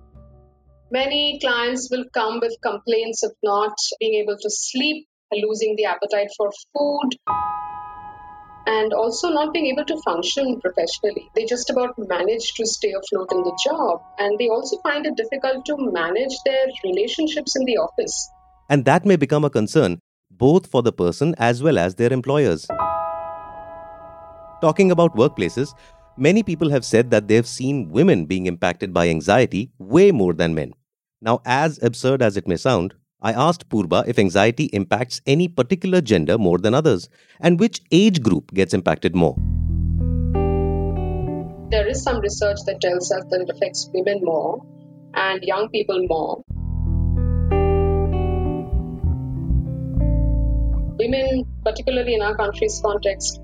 Many 0.91 1.39
clients 1.39 1.89
will 1.91 2.05
come 2.15 2.39
with 2.39 2.57
complaints 2.63 3.21
of 3.21 3.31
not 3.43 3.77
being 3.99 4.15
able 4.15 4.37
to 4.41 4.49
sleep, 4.49 5.07
losing 5.31 5.75
the 5.75 5.85
appetite 5.85 6.29
for 6.35 6.49
food, 6.73 7.09
and 8.65 8.91
also 8.93 9.29
not 9.29 9.53
being 9.53 9.67
able 9.67 9.85
to 9.85 10.01
function 10.03 10.59
professionally. 10.59 11.29
They 11.35 11.45
just 11.45 11.69
about 11.69 11.93
manage 11.97 12.53
to 12.55 12.65
stay 12.65 12.91
afloat 12.91 13.31
in 13.31 13.43
the 13.43 13.59
job, 13.63 14.01
and 14.17 14.39
they 14.39 14.49
also 14.49 14.77
find 14.81 15.05
it 15.05 15.15
difficult 15.15 15.63
to 15.65 15.77
manage 15.77 16.35
their 16.43 16.65
relationships 16.83 17.55
in 17.55 17.65
the 17.65 17.77
office. 17.77 18.29
And 18.67 18.83
that 18.85 19.05
may 19.05 19.15
become 19.15 19.45
a 19.45 19.49
concern 19.51 19.99
both 20.31 20.67
for 20.67 20.81
the 20.81 20.91
person 20.91 21.35
as 21.37 21.61
well 21.61 21.77
as 21.77 21.95
their 21.95 22.13
employers. 22.13 22.65
Talking 24.61 24.89
about 24.89 25.15
workplaces, 25.15 25.73
many 26.17 26.43
people 26.43 26.69
have 26.69 26.85
said 26.85 27.11
that 27.11 27.27
they've 27.27 27.47
seen 27.47 27.89
women 27.89 28.25
being 28.25 28.45
impacted 28.45 28.93
by 28.93 29.09
anxiety 29.09 29.71
way 29.77 30.11
more 30.11 30.33
than 30.33 30.55
men. 30.55 30.73
Now, 31.21 31.41
as 31.45 31.83
absurd 31.83 32.21
as 32.21 32.37
it 32.37 32.47
may 32.47 32.55
sound, 32.55 32.93
I 33.21 33.33
asked 33.33 33.67
Purba 33.67 34.07
if 34.07 34.17
anxiety 34.17 34.65
impacts 34.71 35.19
any 35.25 35.49
particular 35.49 35.99
gender 35.99 36.37
more 36.37 36.57
than 36.57 36.73
others 36.73 37.09
and 37.41 37.59
which 37.59 37.81
age 37.91 38.23
group 38.23 38.53
gets 38.53 38.73
impacted 38.73 39.13
more. 39.13 39.35
There 41.71 41.87
is 41.87 42.01
some 42.01 42.21
research 42.21 42.59
that 42.67 42.79
tells 42.79 43.11
us 43.11 43.25
that 43.29 43.41
it 43.41 43.49
affects 43.53 43.89
women 43.93 44.21
more 44.23 44.65
and 45.13 45.43
young 45.43 45.67
people 45.67 46.05
more. 46.07 46.41
Women, 50.97 51.43
particularly 51.65 52.13
in 52.13 52.21
our 52.21 52.37
country's 52.37 52.79
context, 52.81 53.41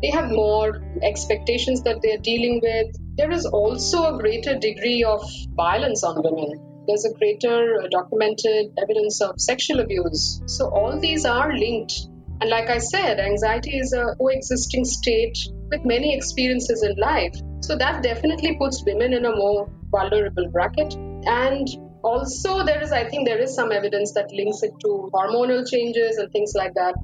they 0.00 0.10
have 0.10 0.30
more 0.30 0.82
expectations 1.02 1.82
that 1.82 2.00
they're 2.02 2.16
dealing 2.16 2.60
with. 2.62 2.96
There 3.18 3.30
is 3.30 3.44
also 3.44 4.14
a 4.14 4.18
greater 4.18 4.58
degree 4.58 5.04
of 5.04 5.22
violence 5.54 6.02
on 6.02 6.22
women 6.22 6.64
there's 6.88 7.04
a 7.04 7.12
greater 7.12 7.82
uh, 7.82 7.88
documented 7.90 8.72
evidence 8.82 9.20
of 9.20 9.38
sexual 9.38 9.80
abuse. 9.80 10.40
So 10.46 10.70
all 10.70 10.98
these 10.98 11.26
are 11.26 11.52
linked. 11.54 11.92
And 12.40 12.48
like 12.48 12.70
I 12.70 12.78
said, 12.78 13.20
anxiety 13.20 13.76
is 13.76 13.92
a 13.92 14.14
coexisting 14.16 14.86
state 14.86 15.36
with 15.70 15.84
many 15.84 16.16
experiences 16.16 16.82
in 16.82 16.96
life. 16.96 17.34
So 17.60 17.76
that 17.76 18.02
definitely 18.02 18.56
puts 18.56 18.82
women 18.86 19.12
in 19.12 19.26
a 19.26 19.36
more 19.36 19.68
vulnerable 19.90 20.48
bracket. 20.48 20.94
And 21.26 21.68
also, 22.02 22.64
there 22.64 22.80
is, 22.80 22.90
I 22.90 23.06
think, 23.06 23.28
there 23.28 23.38
is 23.38 23.54
some 23.54 23.70
evidence 23.70 24.14
that 24.14 24.32
links 24.32 24.62
it 24.62 24.72
to 24.80 25.10
hormonal 25.12 25.68
changes 25.68 26.16
and 26.16 26.32
things 26.32 26.54
like 26.54 26.72
that. 26.74 26.94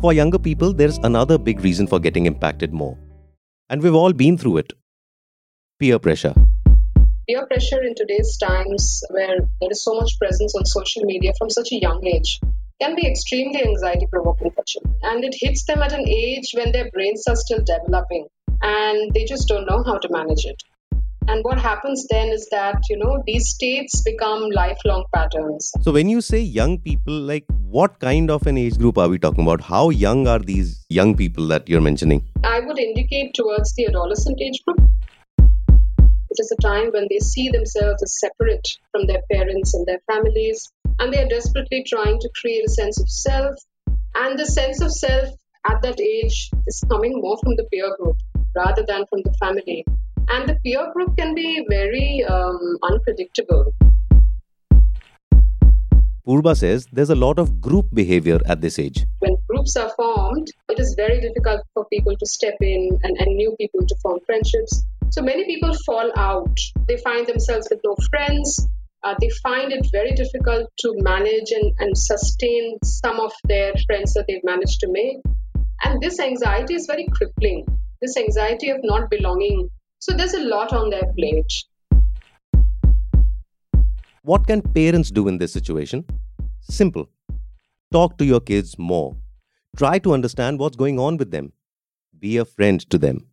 For 0.00 0.14
younger 0.14 0.38
people, 0.38 0.72
there's 0.72 0.96
another 0.98 1.36
big 1.36 1.60
reason 1.60 1.86
for 1.86 1.98
getting 1.98 2.24
impacted 2.24 2.72
more 2.72 2.96
and 3.70 3.82
we've 3.82 3.94
all 3.94 4.12
been 4.12 4.36
through 4.36 4.58
it 4.58 4.72
peer 5.78 5.98
pressure. 5.98 6.34
Peer 7.26 7.46
pressure 7.46 7.82
in 7.82 7.94
today's 7.94 8.36
times, 8.36 9.02
where 9.10 9.38
there 9.60 9.70
is 9.70 9.82
so 9.82 9.94
much 9.94 10.18
presence 10.18 10.54
on 10.54 10.66
social 10.66 11.04
media 11.04 11.32
from 11.38 11.48
such 11.48 11.72
a 11.72 11.80
young 11.80 12.04
age, 12.06 12.38
can 12.82 12.94
be 12.96 13.06
extremely 13.06 13.62
anxiety 13.62 14.06
provoking 14.10 14.50
for 14.50 14.62
children. 14.66 14.94
And 15.02 15.24
it 15.24 15.34
hits 15.40 15.64
them 15.64 15.80
at 15.80 15.92
an 15.92 16.06
age 16.06 16.50
when 16.54 16.72
their 16.72 16.90
brains 16.90 17.24
are 17.28 17.36
still 17.36 17.60
developing 17.64 18.26
and 18.60 19.14
they 19.14 19.24
just 19.24 19.48
don't 19.48 19.66
know 19.66 19.82
how 19.84 19.96
to 19.96 20.08
manage 20.10 20.44
it. 20.44 20.62
And 21.28 21.44
what 21.44 21.60
happens 21.60 22.06
then 22.10 22.28
is 22.28 22.48
that, 22.50 22.76
you 22.88 22.96
know, 22.96 23.22
these 23.26 23.48
states 23.48 24.02
become 24.02 24.50
lifelong 24.50 25.04
patterns. 25.14 25.70
So, 25.82 25.92
when 25.92 26.08
you 26.08 26.20
say 26.20 26.40
young 26.40 26.78
people, 26.78 27.12
like 27.12 27.44
what 27.68 28.00
kind 28.00 28.30
of 28.30 28.46
an 28.46 28.58
age 28.58 28.78
group 28.78 28.98
are 28.98 29.08
we 29.08 29.18
talking 29.18 29.44
about? 29.44 29.60
How 29.60 29.90
young 29.90 30.26
are 30.26 30.38
these 30.38 30.84
young 30.88 31.16
people 31.16 31.46
that 31.48 31.68
you're 31.68 31.80
mentioning? 31.80 32.26
I 32.42 32.60
would 32.60 32.78
indicate 32.78 33.34
towards 33.34 33.74
the 33.74 33.86
adolescent 33.86 34.40
age 34.40 34.60
group. 34.66 34.90
It 35.38 36.38
is 36.38 36.52
a 36.56 36.62
time 36.62 36.90
when 36.92 37.06
they 37.10 37.18
see 37.18 37.48
themselves 37.48 38.02
as 38.02 38.18
separate 38.18 38.66
from 38.92 39.06
their 39.06 39.22
parents 39.30 39.74
and 39.74 39.86
their 39.86 40.00
families, 40.10 40.70
and 40.98 41.12
they 41.12 41.22
are 41.22 41.28
desperately 41.28 41.84
trying 41.86 42.18
to 42.20 42.30
create 42.40 42.64
a 42.66 42.70
sense 42.70 43.00
of 43.00 43.08
self. 43.08 43.54
And 44.14 44.38
the 44.38 44.46
sense 44.46 44.80
of 44.80 44.90
self 44.92 45.28
at 45.66 45.82
that 45.82 46.00
age 46.00 46.50
is 46.66 46.82
coming 46.90 47.20
more 47.20 47.36
from 47.42 47.56
the 47.56 47.64
peer 47.70 47.94
group 48.00 48.16
rather 48.56 48.84
than 48.86 49.06
from 49.06 49.22
the 49.22 49.34
family. 49.38 49.84
And 50.32 50.48
the 50.48 50.54
peer 50.64 50.92
group 50.92 51.16
can 51.16 51.34
be 51.34 51.66
very 51.68 52.24
um, 52.24 52.78
unpredictable. 52.84 53.74
Purba 56.24 56.56
says 56.56 56.86
there's 56.92 57.10
a 57.10 57.16
lot 57.16 57.40
of 57.40 57.60
group 57.60 57.86
behavior 57.92 58.38
at 58.46 58.60
this 58.60 58.78
age. 58.78 59.06
When 59.18 59.36
groups 59.48 59.74
are 59.74 59.90
formed, 59.96 60.46
it 60.68 60.78
is 60.78 60.94
very 60.96 61.20
difficult 61.20 61.62
for 61.74 61.84
people 61.86 62.16
to 62.16 62.26
step 62.26 62.54
in 62.60 62.96
and, 63.02 63.16
and 63.18 63.34
new 63.34 63.56
people 63.58 63.84
to 63.84 63.96
form 64.00 64.20
friendships. 64.24 64.84
So 65.10 65.20
many 65.20 65.44
people 65.46 65.74
fall 65.84 66.12
out. 66.16 66.56
They 66.86 66.98
find 66.98 67.26
themselves 67.26 67.66
with 67.68 67.80
no 67.84 67.96
friends. 68.10 68.68
Uh, 69.02 69.16
they 69.20 69.30
find 69.42 69.72
it 69.72 69.88
very 69.90 70.12
difficult 70.12 70.70
to 70.78 70.94
manage 70.98 71.50
and, 71.50 71.72
and 71.80 71.98
sustain 71.98 72.78
some 72.84 73.18
of 73.18 73.32
their 73.42 73.72
friends 73.86 74.14
that 74.14 74.26
they've 74.28 74.44
managed 74.44 74.78
to 74.80 74.88
make. 74.92 75.16
And 75.82 76.00
this 76.00 76.20
anxiety 76.20 76.74
is 76.74 76.86
very 76.86 77.08
crippling. 77.12 77.66
This 78.00 78.16
anxiety 78.16 78.70
of 78.70 78.78
not 78.84 79.10
belonging 79.10 79.70
so 80.00 80.14
there's 80.14 80.32
a 80.32 80.40
lot 80.40 80.72
on 80.72 80.88
their 80.88 81.12
plate. 81.12 81.52
What 84.22 84.46
can 84.46 84.62
parents 84.62 85.10
do 85.10 85.28
in 85.28 85.36
this 85.36 85.52
situation? 85.52 86.04
Simple. 86.60 87.08
Talk 87.92 88.16
to 88.18 88.24
your 88.24 88.40
kids 88.40 88.78
more. 88.78 89.16
Try 89.76 89.98
to 89.98 90.14
understand 90.14 90.58
what's 90.58 90.76
going 90.76 90.98
on 90.98 91.18
with 91.18 91.30
them. 91.30 91.52
Be 92.18 92.38
a 92.38 92.44
friend 92.46 92.80
to 92.90 92.98
them. 92.98 93.26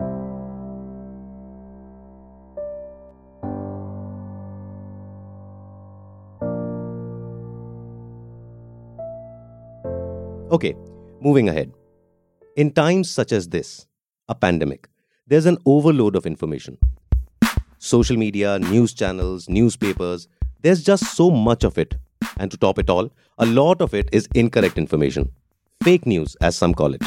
Okay, 10.52 10.76
moving 11.22 11.50
ahead. 11.50 11.72
In 12.56 12.72
times 12.72 13.10
such 13.10 13.32
as 13.32 13.50
this, 13.50 13.86
a 14.28 14.36
pandemic, 14.36 14.88
there's 15.28 15.46
an 15.46 15.58
overload 15.66 16.16
of 16.16 16.26
information. 16.26 16.78
Social 17.80 18.18
media, 18.18 18.58
news 18.60 18.94
channels, 18.94 19.48
newspapers, 19.50 20.28
there's 20.62 20.84
just 20.84 21.16
so 21.16 21.30
much 21.30 21.64
of 21.64 21.78
it. 21.78 21.96
And 22.38 22.50
to 22.52 22.58
top 22.58 22.80
it 22.80 22.90
all, 22.90 23.12
a 23.38 23.46
lot 23.46 23.82
of 23.82 23.94
it 23.94 24.10
is 24.12 24.28
incorrect 24.34 24.78
information. 24.78 25.32
Fake 25.84 26.06
news, 26.06 26.36
as 26.42 26.56
some 26.56 26.74
call 26.74 26.94
it. 26.94 27.04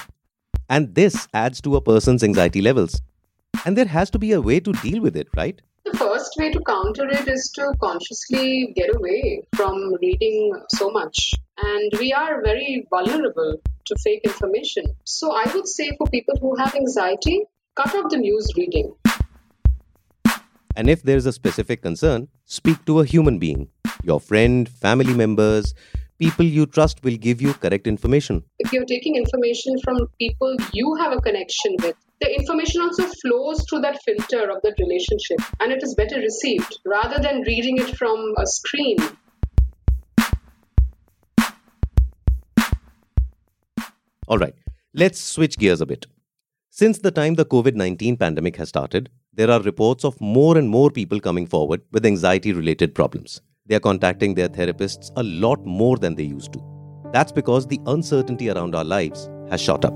And 0.69 0.95
this 0.95 1.27
adds 1.35 1.61
to 1.63 1.77
a 1.77 1.81
person's 1.81 2.23
anxiety 2.23 2.61
levels. 2.61 3.01
And 3.65 3.77
there 3.77 3.87
has 3.87 4.11
to 4.11 4.19
be 4.19 4.33
a 4.33 4.41
way 4.41 4.61
to 4.61 4.73
deal 4.73 5.01
with 5.01 5.17
it, 5.17 5.29
right? 5.37 5.61
The 5.85 5.97
first 5.97 6.35
way 6.39 6.53
to 6.53 6.61
counter 6.61 7.09
it 7.09 7.27
is 7.27 7.51
to 7.57 7.73
consciously 7.83 8.73
get 8.77 8.95
away 8.95 9.43
from 9.57 9.95
reading 10.01 10.63
so 10.69 10.91
much 10.91 11.35
and 11.63 11.93
we 11.99 12.13
are 12.13 12.43
very 12.43 12.87
vulnerable 12.91 13.61
to 13.87 13.97
fake 14.03 14.23
information. 14.25 14.85
So 15.05 15.33
I 15.33 15.51
would 15.55 15.67
say 15.67 15.91
for 15.99 16.07
people 16.07 16.35
who 16.41 16.57
have 16.57 16.75
anxiety, 16.75 17.45
cut 17.77 17.95
off 17.95 18.11
the 18.11 18.17
news 18.17 18.49
reading. 18.57 18.95
And 20.77 20.89
if 20.89 21.03
there's 21.03 21.27
a 21.27 21.33
specific 21.33 21.83
concern, 21.83 22.29
speak 22.45 22.85
to 22.87 23.01
a 23.01 23.05
human 23.05 23.39
being. 23.39 23.69
Your 24.03 24.21
friend, 24.21 24.69
family 24.69 25.13
members, 25.13 25.75
people 26.19 26.45
you 26.45 26.67
trust 26.67 27.03
will 27.03 27.17
give 27.17 27.43
you 27.43 27.55
correct 27.55 27.87
information. 27.87 28.45
If 28.59 28.73
you're 28.73 28.85
taking 28.85 29.17
information 29.17 29.75
from 29.85 29.99
people 30.19 30.57
you 30.73 30.95
have 30.97 31.13
a 31.13 31.21
connection 31.21 31.77
with, 31.83 31.97
the 32.21 32.35
information 32.35 32.83
also 32.83 33.07
flows 33.23 33.65
through 33.69 33.81
that 33.81 33.99
filter 34.05 34.51
of 34.51 34.63
that 34.63 34.75
relationship 34.79 35.39
and 35.61 35.73
it 35.73 35.83
is 35.83 35.95
better 35.95 36.17
received 36.21 36.79
rather 36.85 37.19
than 37.21 37.43
reading 37.43 37.79
it 37.79 37.97
from 37.97 38.35
a 38.39 38.47
screen. 38.47 38.99
All 44.29 44.39
right, 44.39 44.55
let's 44.95 45.21
switch 45.21 45.59
gears 45.59 45.81
a 45.81 45.87
bit. 45.87 46.07
Since 46.81 47.01
the 47.01 47.11
time 47.11 47.35
the 47.35 47.45
COVID 47.45 47.75
19 47.75 48.17
pandemic 48.17 48.57
has 48.57 48.71
started, 48.71 49.11
there 49.35 49.51
are 49.51 49.61
reports 49.61 50.03
of 50.03 50.19
more 50.19 50.57
and 50.57 50.67
more 50.67 50.91
people 50.91 51.21
coming 51.21 51.47
forward 51.47 51.83
with 51.93 52.07
anxiety 52.07 52.55
related 52.55 52.95
problems. 52.95 53.43
They 53.67 53.75
are 53.75 53.81
contacting 53.81 54.33
their 54.33 54.49
therapists 54.49 55.11
a 55.17 55.23
lot 55.23 55.63
more 55.67 55.99
than 55.99 56.15
they 56.15 56.23
used 56.23 56.55
to. 56.55 56.63
That's 57.13 57.33
because 57.33 57.67
the 57.67 57.79
uncertainty 57.85 58.49
around 58.49 58.75
our 58.75 58.83
lives 58.83 59.29
has 59.51 59.61
shot 59.61 59.85
up. 59.85 59.93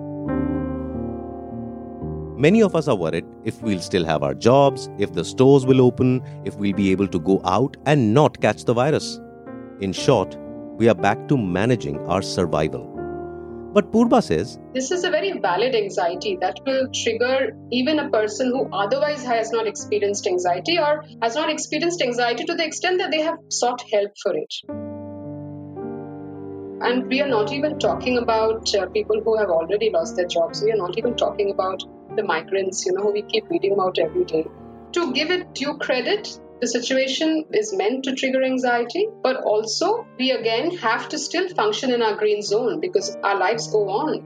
Many 2.37 2.63
of 2.63 2.77
us 2.77 2.87
are 2.87 2.97
worried 2.97 3.25
if 3.45 3.63
we'll 3.63 3.81
still 3.81 4.05
have 4.05 4.23
our 4.23 4.35
jobs, 4.35 4.91
if 4.99 5.15
the 5.15 5.25
stores 5.25 5.65
will 5.65 5.81
open, 5.81 6.21
if 6.45 6.55
we'll 6.57 6.75
be 6.75 6.91
able 6.91 7.09
to 7.09 7.19
go 7.19 7.41
out 7.47 7.79
and 7.87 8.13
not 8.13 8.43
catch 8.43 8.67
the 8.67 8.75
virus. 8.75 9.19
In 9.81 9.95
short, 9.95 10.37
we 10.77 10.91
are 10.91 10.95
back 10.95 11.29
to 11.29 11.39
managing 11.39 11.99
our 12.09 12.21
survival. 12.21 12.94
But 13.75 13.91
Purba 13.91 14.23
says 14.23 14.57
this 14.73 14.93
is 14.93 15.03
a 15.03 15.11
very 15.11 15.41
valid 15.41 15.75
anxiety 15.75 16.39
that 16.41 16.61
will 16.65 16.87
trigger 16.95 17.57
even 17.73 17.99
a 17.99 18.09
person 18.09 18.51
who 18.51 18.69
otherwise 18.73 19.25
has 19.25 19.51
not 19.51 19.67
experienced 19.67 20.29
anxiety 20.29 20.79
or 20.79 21.03
has 21.23 21.35
not 21.35 21.51
experienced 21.51 22.01
anxiety 22.01 22.45
to 22.45 22.55
the 22.55 22.65
extent 22.65 22.99
that 22.99 23.11
they 23.11 23.23
have 23.23 23.37
sought 23.49 23.83
help 23.93 24.13
for 24.23 24.37
it. 24.37 24.55
And 26.87 27.09
we 27.09 27.21
are 27.21 27.27
not 27.27 27.53
even 27.53 27.81
talking 27.81 28.19
about 28.19 28.73
uh, 28.77 28.87
people 28.91 29.21
who 29.25 29.37
have 29.39 29.51
already 29.51 29.91
lost 29.91 30.15
their 30.15 30.27
jobs. 30.27 30.63
We 30.63 30.71
are 30.71 30.77
not 30.77 30.97
even 30.97 31.17
talking 31.17 31.51
about 31.51 31.83
the 32.15 32.23
migrants, 32.23 32.87
you 32.87 32.93
know, 32.93 33.03
who 33.03 33.13
we 33.13 33.23
keep 33.23 33.51
reading 33.51 33.73
about 33.73 33.99
every 33.99 34.25
day. 34.25 34.47
To 34.93 35.13
give 35.13 35.33
it 35.33 35.53
due 35.53 35.77
credit, 35.79 36.39
the 36.65 36.69
situation 36.69 37.45
is 37.53 37.75
meant 37.75 38.05
to 38.05 38.15
trigger 38.15 38.43
anxiety, 38.43 39.07
but 39.23 39.37
also 39.45 40.07
we 40.19 40.31
again 40.31 40.75
have 40.79 41.11
to 41.11 41.19
still 41.19 41.47
function 41.51 41.93
in 41.93 42.01
our 42.01 42.17
green 42.17 42.41
zone 42.41 42.81
because 42.81 43.15
our 43.23 43.39
lives 43.39 43.67
go 43.71 43.91
on. 43.91 44.25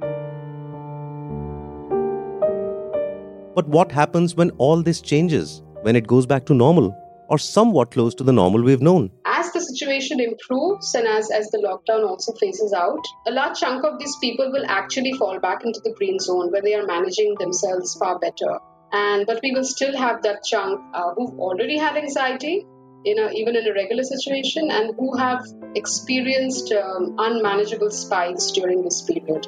But 3.56 3.66
what 3.66 3.90
happens 3.90 4.36
when 4.36 4.52
all 4.52 4.84
this 4.84 5.00
changes, 5.00 5.62
when 5.82 5.96
it 5.96 6.06
goes 6.06 6.26
back 6.26 6.46
to 6.46 6.54
normal, 6.54 6.96
or 7.28 7.38
somewhat 7.38 7.90
close 7.90 8.14
to 8.14 8.22
the 8.22 8.32
normal 8.32 8.62
we've 8.62 8.80
known? 8.80 9.10
As 9.26 9.52
the 9.52 9.60
situation 9.60 10.20
improves 10.20 10.94
and 10.94 11.08
as, 11.08 11.32
as 11.32 11.50
the 11.50 11.58
lockdown 11.58 12.08
also 12.08 12.32
phases 12.34 12.72
out, 12.72 13.04
a 13.26 13.32
large 13.32 13.58
chunk 13.58 13.84
of 13.84 13.98
these 13.98 14.16
people 14.20 14.52
will 14.52 14.64
actually 14.68 15.12
fall 15.14 15.40
back 15.40 15.64
into 15.64 15.80
the 15.82 15.92
green 15.98 16.20
zone 16.20 16.52
where 16.52 16.62
they 16.62 16.74
are 16.74 16.86
managing 16.86 17.34
themselves 17.40 17.96
far 17.96 18.16
better 18.20 18.60
and 18.92 19.26
but 19.26 19.40
we 19.42 19.52
will 19.52 19.64
still 19.64 19.96
have 19.96 20.22
that 20.22 20.44
chunk 20.44 20.80
uh, 20.94 21.12
who've 21.14 21.38
already 21.38 21.76
had 21.76 21.96
anxiety 21.96 22.66
in 23.04 23.18
a, 23.18 23.30
even 23.30 23.56
in 23.56 23.66
a 23.66 23.72
regular 23.74 24.02
situation 24.02 24.70
and 24.70 24.94
who 24.96 25.16
have 25.16 25.44
experienced 25.74 26.72
um, 26.72 27.14
unmanageable 27.18 27.90
spikes 27.90 28.50
during 28.50 28.82
this 28.82 29.02
period. 29.02 29.46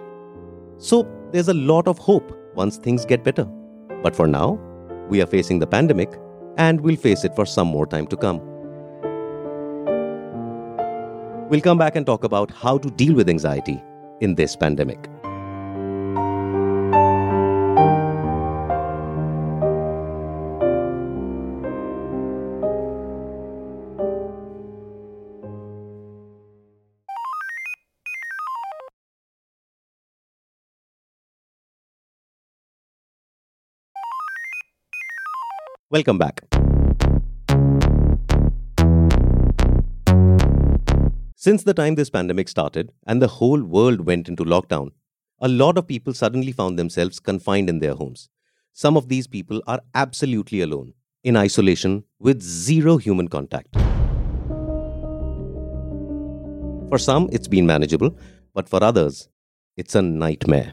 So 0.79 1.09
there's 1.33 1.49
a 1.49 1.55
lot 1.55 1.89
of 1.89 1.99
hope 1.99 2.37
once 2.55 2.79
things 2.79 3.05
get 3.05 3.25
better. 3.25 3.45
But 4.03 4.15
for 4.15 4.27
now 4.27 4.59
we 5.09 5.21
are 5.21 5.27
facing 5.27 5.59
the 5.59 5.67
pandemic 5.67 6.13
and 6.57 6.81
we'll 6.81 6.97
face 6.97 7.25
it 7.25 7.35
for 7.35 7.47
some 7.47 7.69
more 7.69 7.87
time 7.87 8.07
to 8.09 8.17
come. 8.17 8.41
We'll 11.49 11.61
come 11.61 11.79
back 11.79 11.97
and 11.97 12.07
talk 12.07 12.25
about 12.25 12.51
how 12.51 12.79
to 12.79 12.91
deal 12.91 13.15
with 13.15 13.29
anxiety 13.29 13.83
in 14.21 14.35
this 14.37 14.55
pandemic 14.55 15.09
Welcome 36.01 36.17
back. 36.17 36.41
Since 41.37 41.65
the 41.65 41.75
time 41.75 41.95
this 41.97 42.09
pandemic 42.09 42.49
started 42.49 42.91
and 43.07 43.21
the 43.21 43.27
whole 43.27 43.63
world 43.63 44.07
went 44.07 44.27
into 44.27 44.43
lockdown, 44.43 44.93
a 45.41 45.49
lot 45.49 45.77
of 45.77 45.87
people 45.87 46.15
suddenly 46.15 46.53
found 46.53 46.79
themselves 46.79 47.21
confined 47.21 47.69
in 47.69 47.81
their 47.81 47.93
homes. 47.93 48.31
Some 48.73 48.97
of 48.97 49.09
these 49.09 49.27
people 49.27 49.63
are 49.67 49.83
absolutely 49.95 50.63
alone, 50.63 50.95
in 51.23 51.37
isolation, 51.37 52.05
with 52.19 52.41
zero 52.41 52.97
human 52.97 53.29
contact. 53.29 53.77
For 56.89 56.97
some, 56.97 57.29
it's 57.31 57.49
been 57.49 57.67
manageable, 57.67 58.17
but 58.55 58.71
for 58.71 58.83
others, 58.83 59.29
it's 59.77 59.95
a 59.95 60.01
nightmare. 60.01 60.73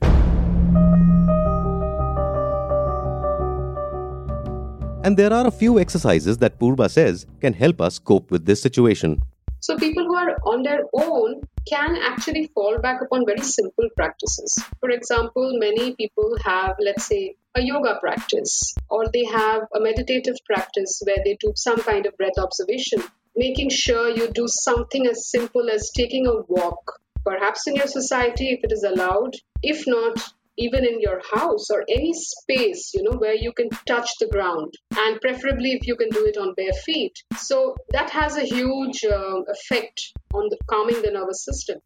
And 5.07 5.15
there 5.15 5.31
are 5.31 5.47
a 5.47 5.51
few 5.51 5.79
exercises 5.79 6.39
that 6.39 6.59
Purba 6.59 6.89
says 6.91 7.25
can 7.39 7.53
help 7.53 7.79
us 7.79 7.97
cope 7.97 8.29
with 8.29 8.45
this 8.45 8.61
situation. 8.61 9.21
So, 9.61 9.77
people 9.77 10.03
who 10.03 10.13
are 10.13 10.35
on 10.43 10.63
their 10.63 10.83
own 10.93 11.43
can 11.65 11.95
actually 11.95 12.51
fall 12.53 12.77
back 12.79 13.01
upon 13.01 13.25
very 13.25 13.39
simple 13.39 13.87
practices. 13.95 14.53
For 14.81 14.89
example, 14.89 15.57
many 15.61 15.95
people 15.95 16.35
have, 16.43 16.75
let's 16.81 17.05
say, 17.05 17.35
a 17.55 17.61
yoga 17.61 17.97
practice, 18.01 18.75
or 18.89 19.05
they 19.13 19.23
have 19.23 19.61
a 19.73 19.79
meditative 19.79 20.35
practice 20.45 21.01
where 21.05 21.23
they 21.23 21.37
do 21.39 21.53
some 21.55 21.81
kind 21.81 22.05
of 22.05 22.17
breath 22.17 22.37
observation, 22.37 23.01
making 23.33 23.69
sure 23.69 24.09
you 24.09 24.29
do 24.33 24.49
something 24.49 25.07
as 25.07 25.29
simple 25.31 25.69
as 25.69 25.89
taking 25.95 26.27
a 26.27 26.41
walk. 26.49 26.99
Perhaps 27.23 27.65
in 27.65 27.75
your 27.75 27.87
society, 27.87 28.49
if 28.49 28.59
it 28.61 28.73
is 28.73 28.83
allowed. 28.83 29.35
If 29.63 29.87
not, 29.87 30.33
even 30.57 30.85
in 30.85 30.99
your 30.99 31.21
house 31.33 31.69
or 31.69 31.83
any 31.89 32.13
space 32.13 32.91
you 32.93 33.03
know 33.03 33.17
where 33.17 33.35
you 33.35 33.51
can 33.53 33.69
touch 33.87 34.09
the 34.19 34.27
ground 34.27 34.73
and 34.97 35.21
preferably 35.21 35.71
if 35.71 35.87
you 35.87 35.95
can 35.95 36.09
do 36.09 36.25
it 36.25 36.37
on 36.37 36.53
bare 36.55 36.73
feet. 36.85 37.13
So 37.37 37.75
that 37.89 38.09
has 38.09 38.37
a 38.37 38.43
huge 38.43 39.03
uh, 39.03 39.41
effect 39.47 40.13
on 40.33 40.47
the 40.49 40.57
calming 40.67 41.01
the 41.01 41.11
nervous 41.11 41.43
system. 41.43 41.79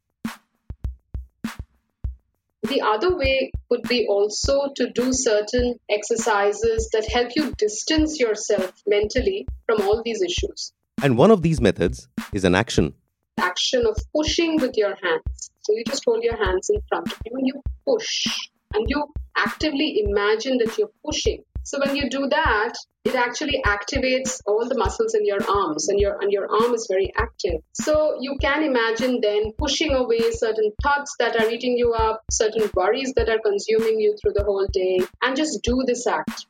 The 2.63 2.81
other 2.81 3.17
way 3.17 3.51
could 3.69 3.83
be 3.83 4.05
also 4.07 4.69
to 4.75 4.91
do 4.91 5.11
certain 5.11 5.75
exercises 5.89 6.89
that 6.93 7.09
help 7.11 7.29
you 7.35 7.53
distance 7.57 8.19
yourself 8.19 8.71
mentally 8.85 9.47
from 9.65 9.81
all 9.81 10.01
these 10.05 10.21
issues. 10.21 10.71
And 11.01 11.17
one 11.17 11.31
of 11.31 11.41
these 11.41 11.59
methods 11.59 12.07
is 12.31 12.43
an 12.43 12.53
action. 12.53 12.93
Action 13.39 13.85
of 13.87 13.97
pushing 14.15 14.57
with 14.61 14.77
your 14.77 14.95
hands. 15.01 15.51
So 15.61 15.73
you 15.73 15.83
just 15.87 16.03
hold 16.05 16.23
your 16.23 16.37
hands 16.37 16.69
in 16.69 16.79
front 16.87 17.11
of 17.11 17.17
you 17.25 17.31
and 17.35 17.47
you 17.47 17.61
push 17.85 18.27
and 18.73 18.89
you 18.89 19.05
actively 19.37 20.03
imagine 20.05 20.57
that 20.59 20.77
you're 20.77 20.91
pushing. 21.05 21.43
So 21.63 21.79
when 21.79 21.95
you 21.95 22.09
do 22.09 22.27
that, 22.27 22.73
it 23.03 23.15
actually 23.15 23.61
activates 23.65 24.41
all 24.45 24.67
the 24.67 24.77
muscles 24.77 25.15
in 25.15 25.25
your 25.25 25.39
arms 25.49 25.89
and 25.89 25.99
your 25.99 26.17
and 26.21 26.31
your 26.31 26.47
arm 26.49 26.73
is 26.73 26.87
very 26.89 27.11
active. 27.15 27.61
So 27.73 28.17
you 28.19 28.37
can 28.41 28.63
imagine 28.63 29.19
then 29.21 29.53
pushing 29.57 29.93
away 29.93 30.31
certain 30.31 30.71
thoughts 30.83 31.15
that 31.19 31.39
are 31.39 31.49
eating 31.49 31.77
you 31.77 31.93
up, 31.93 32.21
certain 32.31 32.69
worries 32.75 33.13
that 33.15 33.29
are 33.29 33.39
consuming 33.39 33.99
you 33.99 34.15
through 34.21 34.33
the 34.33 34.43
whole 34.43 34.67
day 34.71 34.99
and 35.21 35.35
just 35.35 35.63
do 35.63 35.83
this 35.85 36.05
act. 36.07 36.45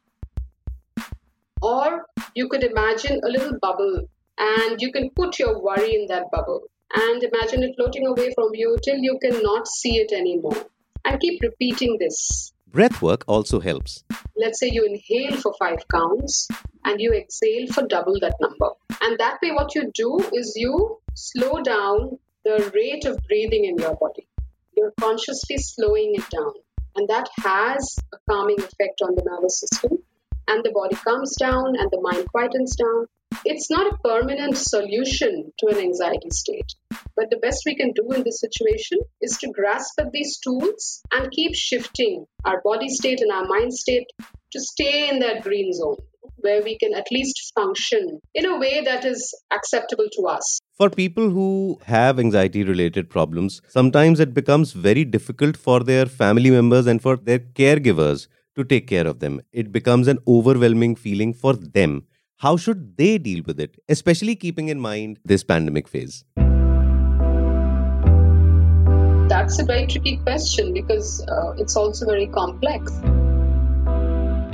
Or 1.61 2.05
you 2.35 2.49
could 2.49 2.63
imagine 2.63 3.21
a 3.23 3.29
little 3.29 3.57
bubble 3.61 4.07
and 4.37 4.81
you 4.81 4.91
can 4.91 5.09
put 5.11 5.39
your 5.39 5.61
worry 5.61 5.93
in 5.93 6.07
that 6.07 6.31
bubble 6.31 6.63
and 6.93 7.23
imagine 7.23 7.63
it 7.63 7.75
floating 7.75 8.07
away 8.07 8.33
from 8.33 8.49
you 8.53 8.77
till 8.83 8.97
you 8.97 9.19
cannot 9.21 9.67
see 9.67 9.97
it 9.97 10.11
anymore 10.11 10.65
and 11.05 11.19
keep 11.19 11.41
repeating 11.41 11.97
this. 11.99 12.53
Breath 12.67 13.01
work 13.01 13.25
also 13.27 13.59
helps. 13.59 14.03
Let's 14.35 14.59
say 14.59 14.69
you 14.71 14.85
inhale 14.85 15.37
for 15.37 15.53
five 15.59 15.79
counts 15.93 16.47
and 16.85 17.01
you 17.01 17.11
exhale 17.11 17.67
for 17.67 17.85
double 17.85 18.17
that 18.21 18.35
number. 18.39 18.69
And 19.01 19.19
that 19.19 19.39
way, 19.43 19.51
what 19.51 19.75
you 19.75 19.91
do 19.93 20.19
is 20.33 20.53
you 20.55 20.99
slow 21.13 21.61
down 21.61 22.17
the 22.45 22.71
rate 22.73 23.05
of 23.05 23.19
breathing 23.27 23.65
in 23.65 23.77
your 23.77 23.95
body. 23.95 24.27
You're 24.75 24.93
consciously 24.99 25.57
slowing 25.57 26.13
it 26.15 26.29
down. 26.29 26.53
And 26.95 27.07
that 27.09 27.29
has 27.43 27.97
a 28.13 28.17
calming 28.29 28.59
effect 28.59 29.01
on 29.03 29.15
the 29.15 29.23
nervous 29.25 29.59
system. 29.59 29.97
And 30.47 30.63
the 30.63 30.71
body 30.71 30.95
calms 30.95 31.35
down 31.37 31.75
and 31.77 31.89
the 31.91 32.01
mind 32.01 32.27
quietens 32.33 32.75
down. 32.77 33.07
It's 33.45 33.69
not 33.69 33.91
a 33.91 33.97
permanent 34.03 34.57
solution 34.57 35.51
to 35.59 35.67
an 35.67 35.77
anxiety 35.77 36.29
state. 36.31 36.73
But 37.15 37.29
the 37.29 37.37
best 37.37 37.63
we 37.65 37.75
can 37.75 37.91
do 37.93 38.11
in 38.11 38.23
this 38.23 38.39
situation 38.39 38.99
is 39.21 39.37
to 39.39 39.51
grasp 39.51 39.99
at 39.99 40.11
these 40.11 40.39
tools 40.39 41.01
and 41.11 41.31
keep 41.31 41.55
shifting 41.55 42.25
our 42.45 42.61
body 42.63 42.89
state 42.89 43.21
and 43.21 43.31
our 43.31 43.45
mind 43.45 43.73
state 43.73 44.07
to 44.51 44.59
stay 44.59 45.09
in 45.09 45.19
that 45.19 45.43
green 45.43 45.73
zone 45.73 45.97
where 46.41 46.61
we 46.63 46.77
can 46.77 46.93
at 46.93 47.05
least 47.11 47.51
function 47.55 48.19
in 48.33 48.45
a 48.45 48.57
way 48.57 48.81
that 48.81 49.05
is 49.05 49.33
acceptable 49.51 50.07
to 50.13 50.27
us. 50.27 50.59
For 50.73 50.89
people 50.89 51.29
who 51.29 51.79
have 51.85 52.19
anxiety 52.19 52.63
related 52.63 53.09
problems, 53.09 53.61
sometimes 53.67 54.19
it 54.19 54.33
becomes 54.33 54.71
very 54.71 55.05
difficult 55.05 55.55
for 55.57 55.81
their 55.81 56.05
family 56.05 56.49
members 56.49 56.87
and 56.87 57.01
for 57.01 57.17
their 57.17 57.39
caregivers 57.39 58.27
to 58.55 58.63
take 58.63 58.87
care 58.87 59.07
of 59.07 59.19
them. 59.19 59.41
It 59.51 59.71
becomes 59.71 60.07
an 60.07 60.19
overwhelming 60.27 60.95
feeling 60.95 61.33
for 61.33 61.53
them. 61.53 62.07
How 62.41 62.57
should 62.57 62.97
they 62.97 63.19
deal 63.19 63.43
with 63.45 63.59
it, 63.59 63.75
especially 63.87 64.35
keeping 64.35 64.69
in 64.69 64.79
mind 64.79 65.19
this 65.23 65.43
pandemic 65.43 65.87
phase? 65.87 66.23
That's 69.29 69.59
a 69.59 69.63
very 69.63 69.85
tricky 69.85 70.17
question 70.17 70.73
because 70.73 71.23
uh, 71.27 71.51
it's 71.59 71.75
also 71.75 72.07
very 72.07 72.25
complex. 72.25 72.91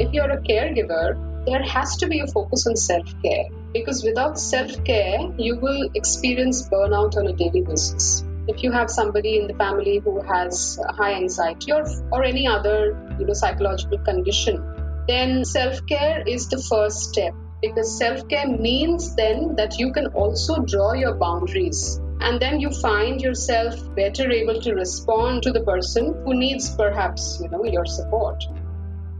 If 0.04 0.12
you're 0.12 0.30
a 0.30 0.42
caregiver, 0.42 1.16
there 1.46 1.64
has 1.64 1.96
to 2.02 2.08
be 2.08 2.20
a 2.20 2.28
focus 2.28 2.68
on 2.68 2.76
self 2.76 3.08
care 3.24 3.46
because 3.72 4.04
without 4.04 4.38
self 4.38 4.84
care, 4.84 5.20
you 5.38 5.56
will 5.56 5.90
experience 5.96 6.68
burnout 6.68 7.16
on 7.16 7.28
a 7.28 7.32
daily 7.32 7.62
basis. 7.62 8.26
If 8.50 8.64
you 8.64 8.74
have 8.74 8.92
somebody 8.92 9.38
in 9.38 9.48
the 9.48 9.54
family 9.54 10.00
who 10.00 10.20
has 10.24 10.78
high 10.90 11.14
anxiety 11.14 11.72
or, 11.72 11.86
or 12.12 12.26
any 12.26 12.48
other 12.48 12.98
you 13.18 13.26
know, 13.26 13.32
psychological 13.32 14.00
condition, 14.00 14.62
then 15.08 15.46
self 15.46 15.86
care 15.86 16.22
is 16.28 16.50
the 16.50 16.62
first 16.70 17.00
step 17.00 17.34
because 17.62 17.98
self 17.98 18.28
care 18.28 18.48
means 18.48 19.16
then 19.16 19.56
that 19.56 19.78
you 19.80 19.92
can 19.92 20.08
also 20.08 20.58
draw 20.64 20.94
your 20.94 21.16
boundaries 21.16 22.00
and 22.22 22.42
then 22.42 22.60
you 22.60 22.72
find 22.72 23.22
yourself 23.22 23.76
better 23.96 24.30
able 24.32 24.62
to 24.62 24.74
respond 24.74 25.44
to 25.44 25.52
the 25.52 25.64
person 25.64 26.14
who 26.24 26.34
needs 26.34 26.76
perhaps 26.76 27.40
you 27.42 27.50
know 27.50 27.64
your 27.64 27.86
support 27.86 28.44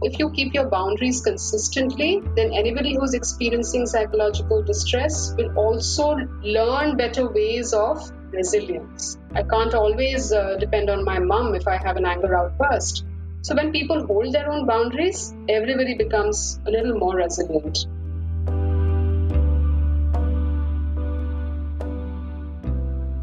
if 0.00 0.18
you 0.20 0.30
keep 0.30 0.54
your 0.54 0.68
boundaries 0.68 1.20
consistently, 1.20 2.22
then 2.36 2.52
anybody 2.52 2.94
who's 2.94 3.14
experiencing 3.14 3.84
psychological 3.84 4.62
distress 4.62 5.34
will 5.36 5.52
also 5.58 6.14
learn 6.42 6.96
better 6.96 7.28
ways 7.28 7.72
of 7.72 8.08
resilience. 8.30 9.18
I 9.34 9.42
can't 9.42 9.74
always 9.74 10.32
uh, 10.32 10.54
depend 10.60 10.88
on 10.88 11.04
my 11.04 11.18
mom 11.18 11.56
if 11.56 11.66
I 11.66 11.78
have 11.78 11.96
an 11.96 12.06
anger 12.06 12.36
outburst. 12.36 13.04
So 13.42 13.56
when 13.56 13.72
people 13.72 14.06
hold 14.06 14.32
their 14.32 14.48
own 14.52 14.66
boundaries, 14.66 15.34
everybody 15.48 15.96
becomes 15.96 16.60
a 16.64 16.70
little 16.70 16.96
more 16.96 17.16
resilient. 17.16 17.86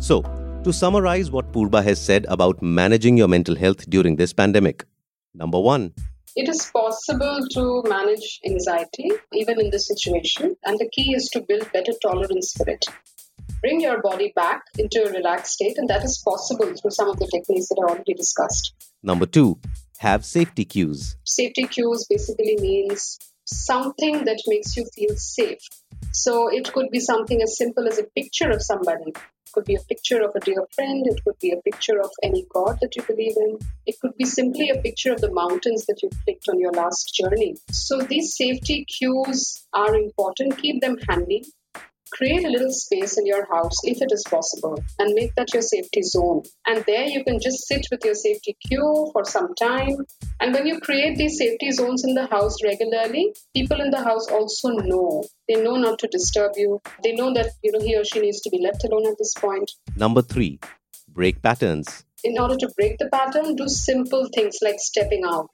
So, 0.05 0.21
to 0.63 0.71
summarize 0.71 1.31
what 1.31 1.51
Purba 1.51 1.83
has 1.83 1.99
said 1.99 2.27
about 2.29 2.61
managing 2.61 3.17
your 3.17 3.27
mental 3.27 3.55
health 3.55 3.89
during 3.89 4.17
this 4.17 4.33
pandemic. 4.33 4.85
Number 5.33 5.59
one, 5.59 5.95
it 6.35 6.47
is 6.47 6.69
possible 6.71 7.39
to 7.53 7.83
manage 7.89 8.39
anxiety 8.45 9.09
even 9.33 9.59
in 9.59 9.71
this 9.71 9.87
situation, 9.87 10.57
and 10.63 10.77
the 10.77 10.87
key 10.93 11.15
is 11.15 11.27
to 11.29 11.41
build 11.41 11.71
better 11.73 11.93
tolerance 12.03 12.53
for 12.53 12.69
it. 12.69 12.85
Bring 13.61 13.81
your 13.81 13.99
body 14.03 14.31
back 14.35 14.65
into 14.77 15.03
a 15.03 15.11
relaxed 15.11 15.53
state, 15.53 15.79
and 15.79 15.89
that 15.89 16.03
is 16.03 16.21
possible 16.23 16.71
through 16.71 16.91
some 16.91 17.09
of 17.09 17.17
the 17.17 17.25
techniques 17.25 17.69
that 17.69 17.83
I 17.83 17.89
already 17.89 18.13
discussed. 18.13 18.75
Number 19.01 19.25
two, 19.25 19.57
have 19.97 20.23
safety 20.23 20.65
cues. 20.65 21.15
Safety 21.23 21.65
cues 21.65 22.05
basically 22.07 22.57
means 22.59 23.17
something 23.45 24.25
that 24.25 24.41
makes 24.47 24.75
you 24.75 24.85
feel 24.95 25.15
safe. 25.15 25.61
So 26.11 26.47
it 26.47 26.71
could 26.71 26.89
be 26.91 26.99
something 26.99 27.41
as 27.41 27.57
simple 27.57 27.87
as 27.87 27.99
a 27.99 28.03
picture 28.15 28.49
of 28.49 28.61
somebody 28.61 29.09
It 29.09 29.51
could 29.53 29.65
be 29.65 29.75
a 29.75 29.79
picture 29.79 30.21
of 30.21 30.35
a 30.35 30.39
dear 30.39 30.65
friend, 30.73 31.05
it 31.05 31.23
could 31.23 31.37
be 31.39 31.51
a 31.51 31.61
picture 31.61 31.99
of 31.99 32.09
any 32.23 32.45
god 32.53 32.77
that 32.81 32.95
you 32.95 33.03
believe 33.03 33.35
in, 33.37 33.57
it 33.85 33.99
could 33.99 34.15
be 34.17 34.25
simply 34.25 34.69
a 34.69 34.81
picture 34.81 35.13
of 35.13 35.21
the 35.21 35.31
mountains 35.31 35.85
that 35.85 36.01
you 36.01 36.09
clicked 36.23 36.47
on 36.49 36.59
your 36.59 36.71
last 36.71 37.13
journey. 37.13 37.55
So 37.71 38.01
these 38.01 38.35
safety 38.35 38.85
cues 38.85 39.65
are 39.73 39.95
important. 39.95 40.57
Keep 40.57 40.81
them 40.81 40.97
handy 41.07 41.43
create 42.11 42.45
a 42.45 42.49
little 42.49 42.71
space 42.71 43.17
in 43.17 43.25
your 43.25 43.45
house 43.51 43.77
if 43.83 44.01
it 44.01 44.11
is 44.11 44.23
possible 44.29 44.81
and 44.99 45.13
make 45.13 45.33
that 45.35 45.53
your 45.53 45.61
safety 45.61 46.01
zone. 46.01 46.43
And 46.65 46.83
there 46.85 47.05
you 47.05 47.23
can 47.23 47.39
just 47.39 47.67
sit 47.67 47.85
with 47.91 48.03
your 48.05 48.15
safety 48.15 48.55
cue 48.67 49.09
for 49.11 49.25
some 49.25 49.53
time. 49.55 49.97
And 50.39 50.53
when 50.53 50.65
you 50.65 50.79
create 50.79 51.17
these 51.17 51.37
safety 51.37 51.71
zones 51.71 52.03
in 52.05 52.13
the 52.13 52.27
house 52.27 52.57
regularly, 52.63 53.35
people 53.55 53.81
in 53.81 53.89
the 53.89 54.03
house 54.03 54.27
also 54.27 54.69
know. 54.69 55.23
They 55.47 55.61
know 55.61 55.75
not 55.75 55.99
to 55.99 56.07
disturb 56.07 56.53
you. 56.55 56.81
They 57.03 57.13
know 57.13 57.33
that 57.33 57.51
you 57.63 57.71
know 57.71 57.79
he 57.79 57.95
or 57.97 58.05
she 58.05 58.19
needs 58.19 58.41
to 58.41 58.49
be 58.49 58.61
left 58.61 58.83
alone 58.83 59.07
at 59.07 59.17
this 59.17 59.33
point. 59.33 59.71
Number 59.95 60.21
three, 60.21 60.59
break 61.07 61.41
patterns. 61.41 62.03
In 62.23 62.39
order 62.39 62.55
to 62.57 62.69
break 62.75 62.97
the 62.97 63.09
pattern, 63.09 63.55
do 63.55 63.67
simple 63.67 64.27
things 64.33 64.57
like 64.61 64.79
stepping 64.79 65.23
out. 65.25 65.53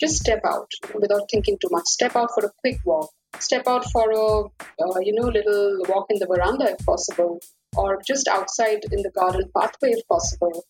Just 0.00 0.16
step 0.16 0.40
out 0.44 0.70
without 0.94 1.28
thinking 1.30 1.58
too 1.60 1.68
much. 1.70 1.86
Step 1.86 2.16
out 2.16 2.30
for 2.34 2.46
a 2.46 2.52
quick 2.62 2.78
walk 2.84 3.10
step 3.38 3.66
out 3.66 3.84
for 3.92 4.10
a 4.10 4.26
uh, 4.84 4.98
you 5.00 5.14
know 5.14 5.28
little 5.28 5.78
walk 5.88 6.06
in 6.10 6.18
the 6.18 6.26
veranda 6.26 6.66
if 6.72 6.84
possible 6.84 7.40
or 7.76 8.00
just 8.06 8.28
outside 8.28 8.80
in 8.90 9.02
the 9.02 9.10
garden 9.10 9.48
pathway 9.56 9.90
if 9.90 10.06
possible 10.08 10.64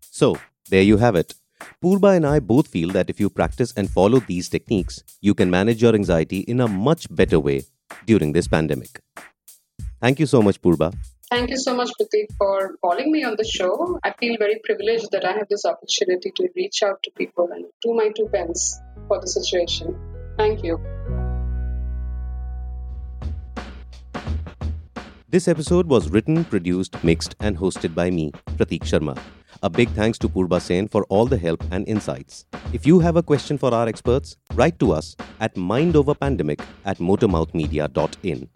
so 0.00 0.36
there 0.70 0.82
you 0.82 0.98
have 0.98 1.14
it 1.14 1.34
Purba 1.82 2.16
and 2.16 2.26
I 2.26 2.40
both 2.40 2.68
feel 2.68 2.90
that 2.90 3.08
if 3.08 3.20
you 3.20 3.30
practice 3.30 3.72
and 3.76 3.88
follow 3.88 4.20
these 4.20 4.48
techniques, 4.48 5.02
you 5.20 5.34
can 5.34 5.50
manage 5.50 5.82
your 5.82 5.94
anxiety 5.94 6.40
in 6.40 6.60
a 6.60 6.68
much 6.68 7.06
better 7.14 7.38
way 7.38 7.62
during 8.06 8.32
this 8.32 8.48
pandemic. 8.48 9.00
Thank 10.00 10.20
you 10.20 10.26
so 10.26 10.42
much, 10.42 10.60
Purba. 10.60 10.94
Thank 11.30 11.50
you 11.50 11.58
so 11.58 11.74
much, 11.74 11.90
Pratik, 12.00 12.32
for 12.38 12.76
calling 12.80 13.12
me 13.12 13.22
on 13.22 13.36
the 13.36 13.44
show. 13.44 13.98
I 14.02 14.12
feel 14.18 14.36
very 14.38 14.60
privileged 14.64 15.10
that 15.12 15.24
I 15.24 15.32
have 15.32 15.48
this 15.48 15.64
opportunity 15.66 16.32
to 16.36 16.48
reach 16.56 16.82
out 16.82 17.02
to 17.02 17.10
people 17.10 17.50
and 17.52 17.66
do 17.82 17.94
my 17.94 18.08
two 18.16 18.28
pence 18.32 18.80
for 19.08 19.20
the 19.20 19.26
situation. 19.26 19.94
Thank 20.38 20.62
you. 20.62 20.80
This 25.30 25.46
episode 25.46 25.88
was 25.88 26.08
written, 26.10 26.44
produced, 26.44 27.02
mixed, 27.04 27.34
and 27.40 27.58
hosted 27.58 27.94
by 27.94 28.08
me, 28.08 28.32
Pratik 28.56 28.84
Sharma. 28.84 29.20
A 29.62 29.68
big 29.68 29.88
thanks 29.90 30.16
to 30.18 30.28
Purba 30.28 30.60
Sen 30.60 30.86
for 30.86 31.04
all 31.10 31.26
the 31.26 31.36
help 31.36 31.62
and 31.72 31.86
insights. 31.88 32.46
If 32.72 32.86
you 32.86 33.00
have 33.00 33.16
a 33.16 33.22
question 33.22 33.58
for 33.58 33.74
our 33.74 33.88
experts, 33.88 34.36
write 34.54 34.78
to 34.78 34.92
us 34.92 35.16
at 35.40 35.54
mindoverpandemic 35.56 36.60
at 36.84 36.98
motormouthmedia.in. 36.98 38.48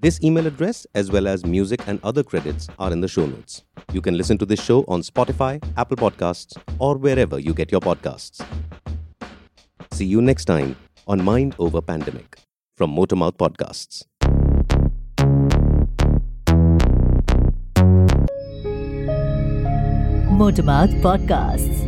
This 0.00 0.20
email 0.22 0.46
address, 0.48 0.86
as 0.94 1.10
well 1.10 1.28
as 1.28 1.46
music 1.46 1.80
and 1.86 2.00
other 2.02 2.24
credits, 2.24 2.68
are 2.78 2.92
in 2.92 3.00
the 3.00 3.08
show 3.08 3.26
notes. 3.26 3.62
You 3.92 4.00
can 4.00 4.16
listen 4.16 4.38
to 4.38 4.46
this 4.46 4.62
show 4.62 4.84
on 4.88 5.02
Spotify, 5.02 5.62
Apple 5.76 5.96
Podcasts, 5.96 6.56
or 6.78 6.98
wherever 6.98 7.38
you 7.38 7.54
get 7.54 7.70
your 7.70 7.80
podcasts. 7.80 8.44
See 9.92 10.04
you 10.04 10.20
next 10.20 10.44
time 10.44 10.76
on 11.08 11.24
Mind 11.24 11.54
Over 11.58 11.80
Pandemic 11.80 12.38
from 12.76 12.94
Motormouth 12.94 13.36
Podcasts. 13.38 14.04
Motormouth 20.38 21.00
Podcasts. 21.00 21.87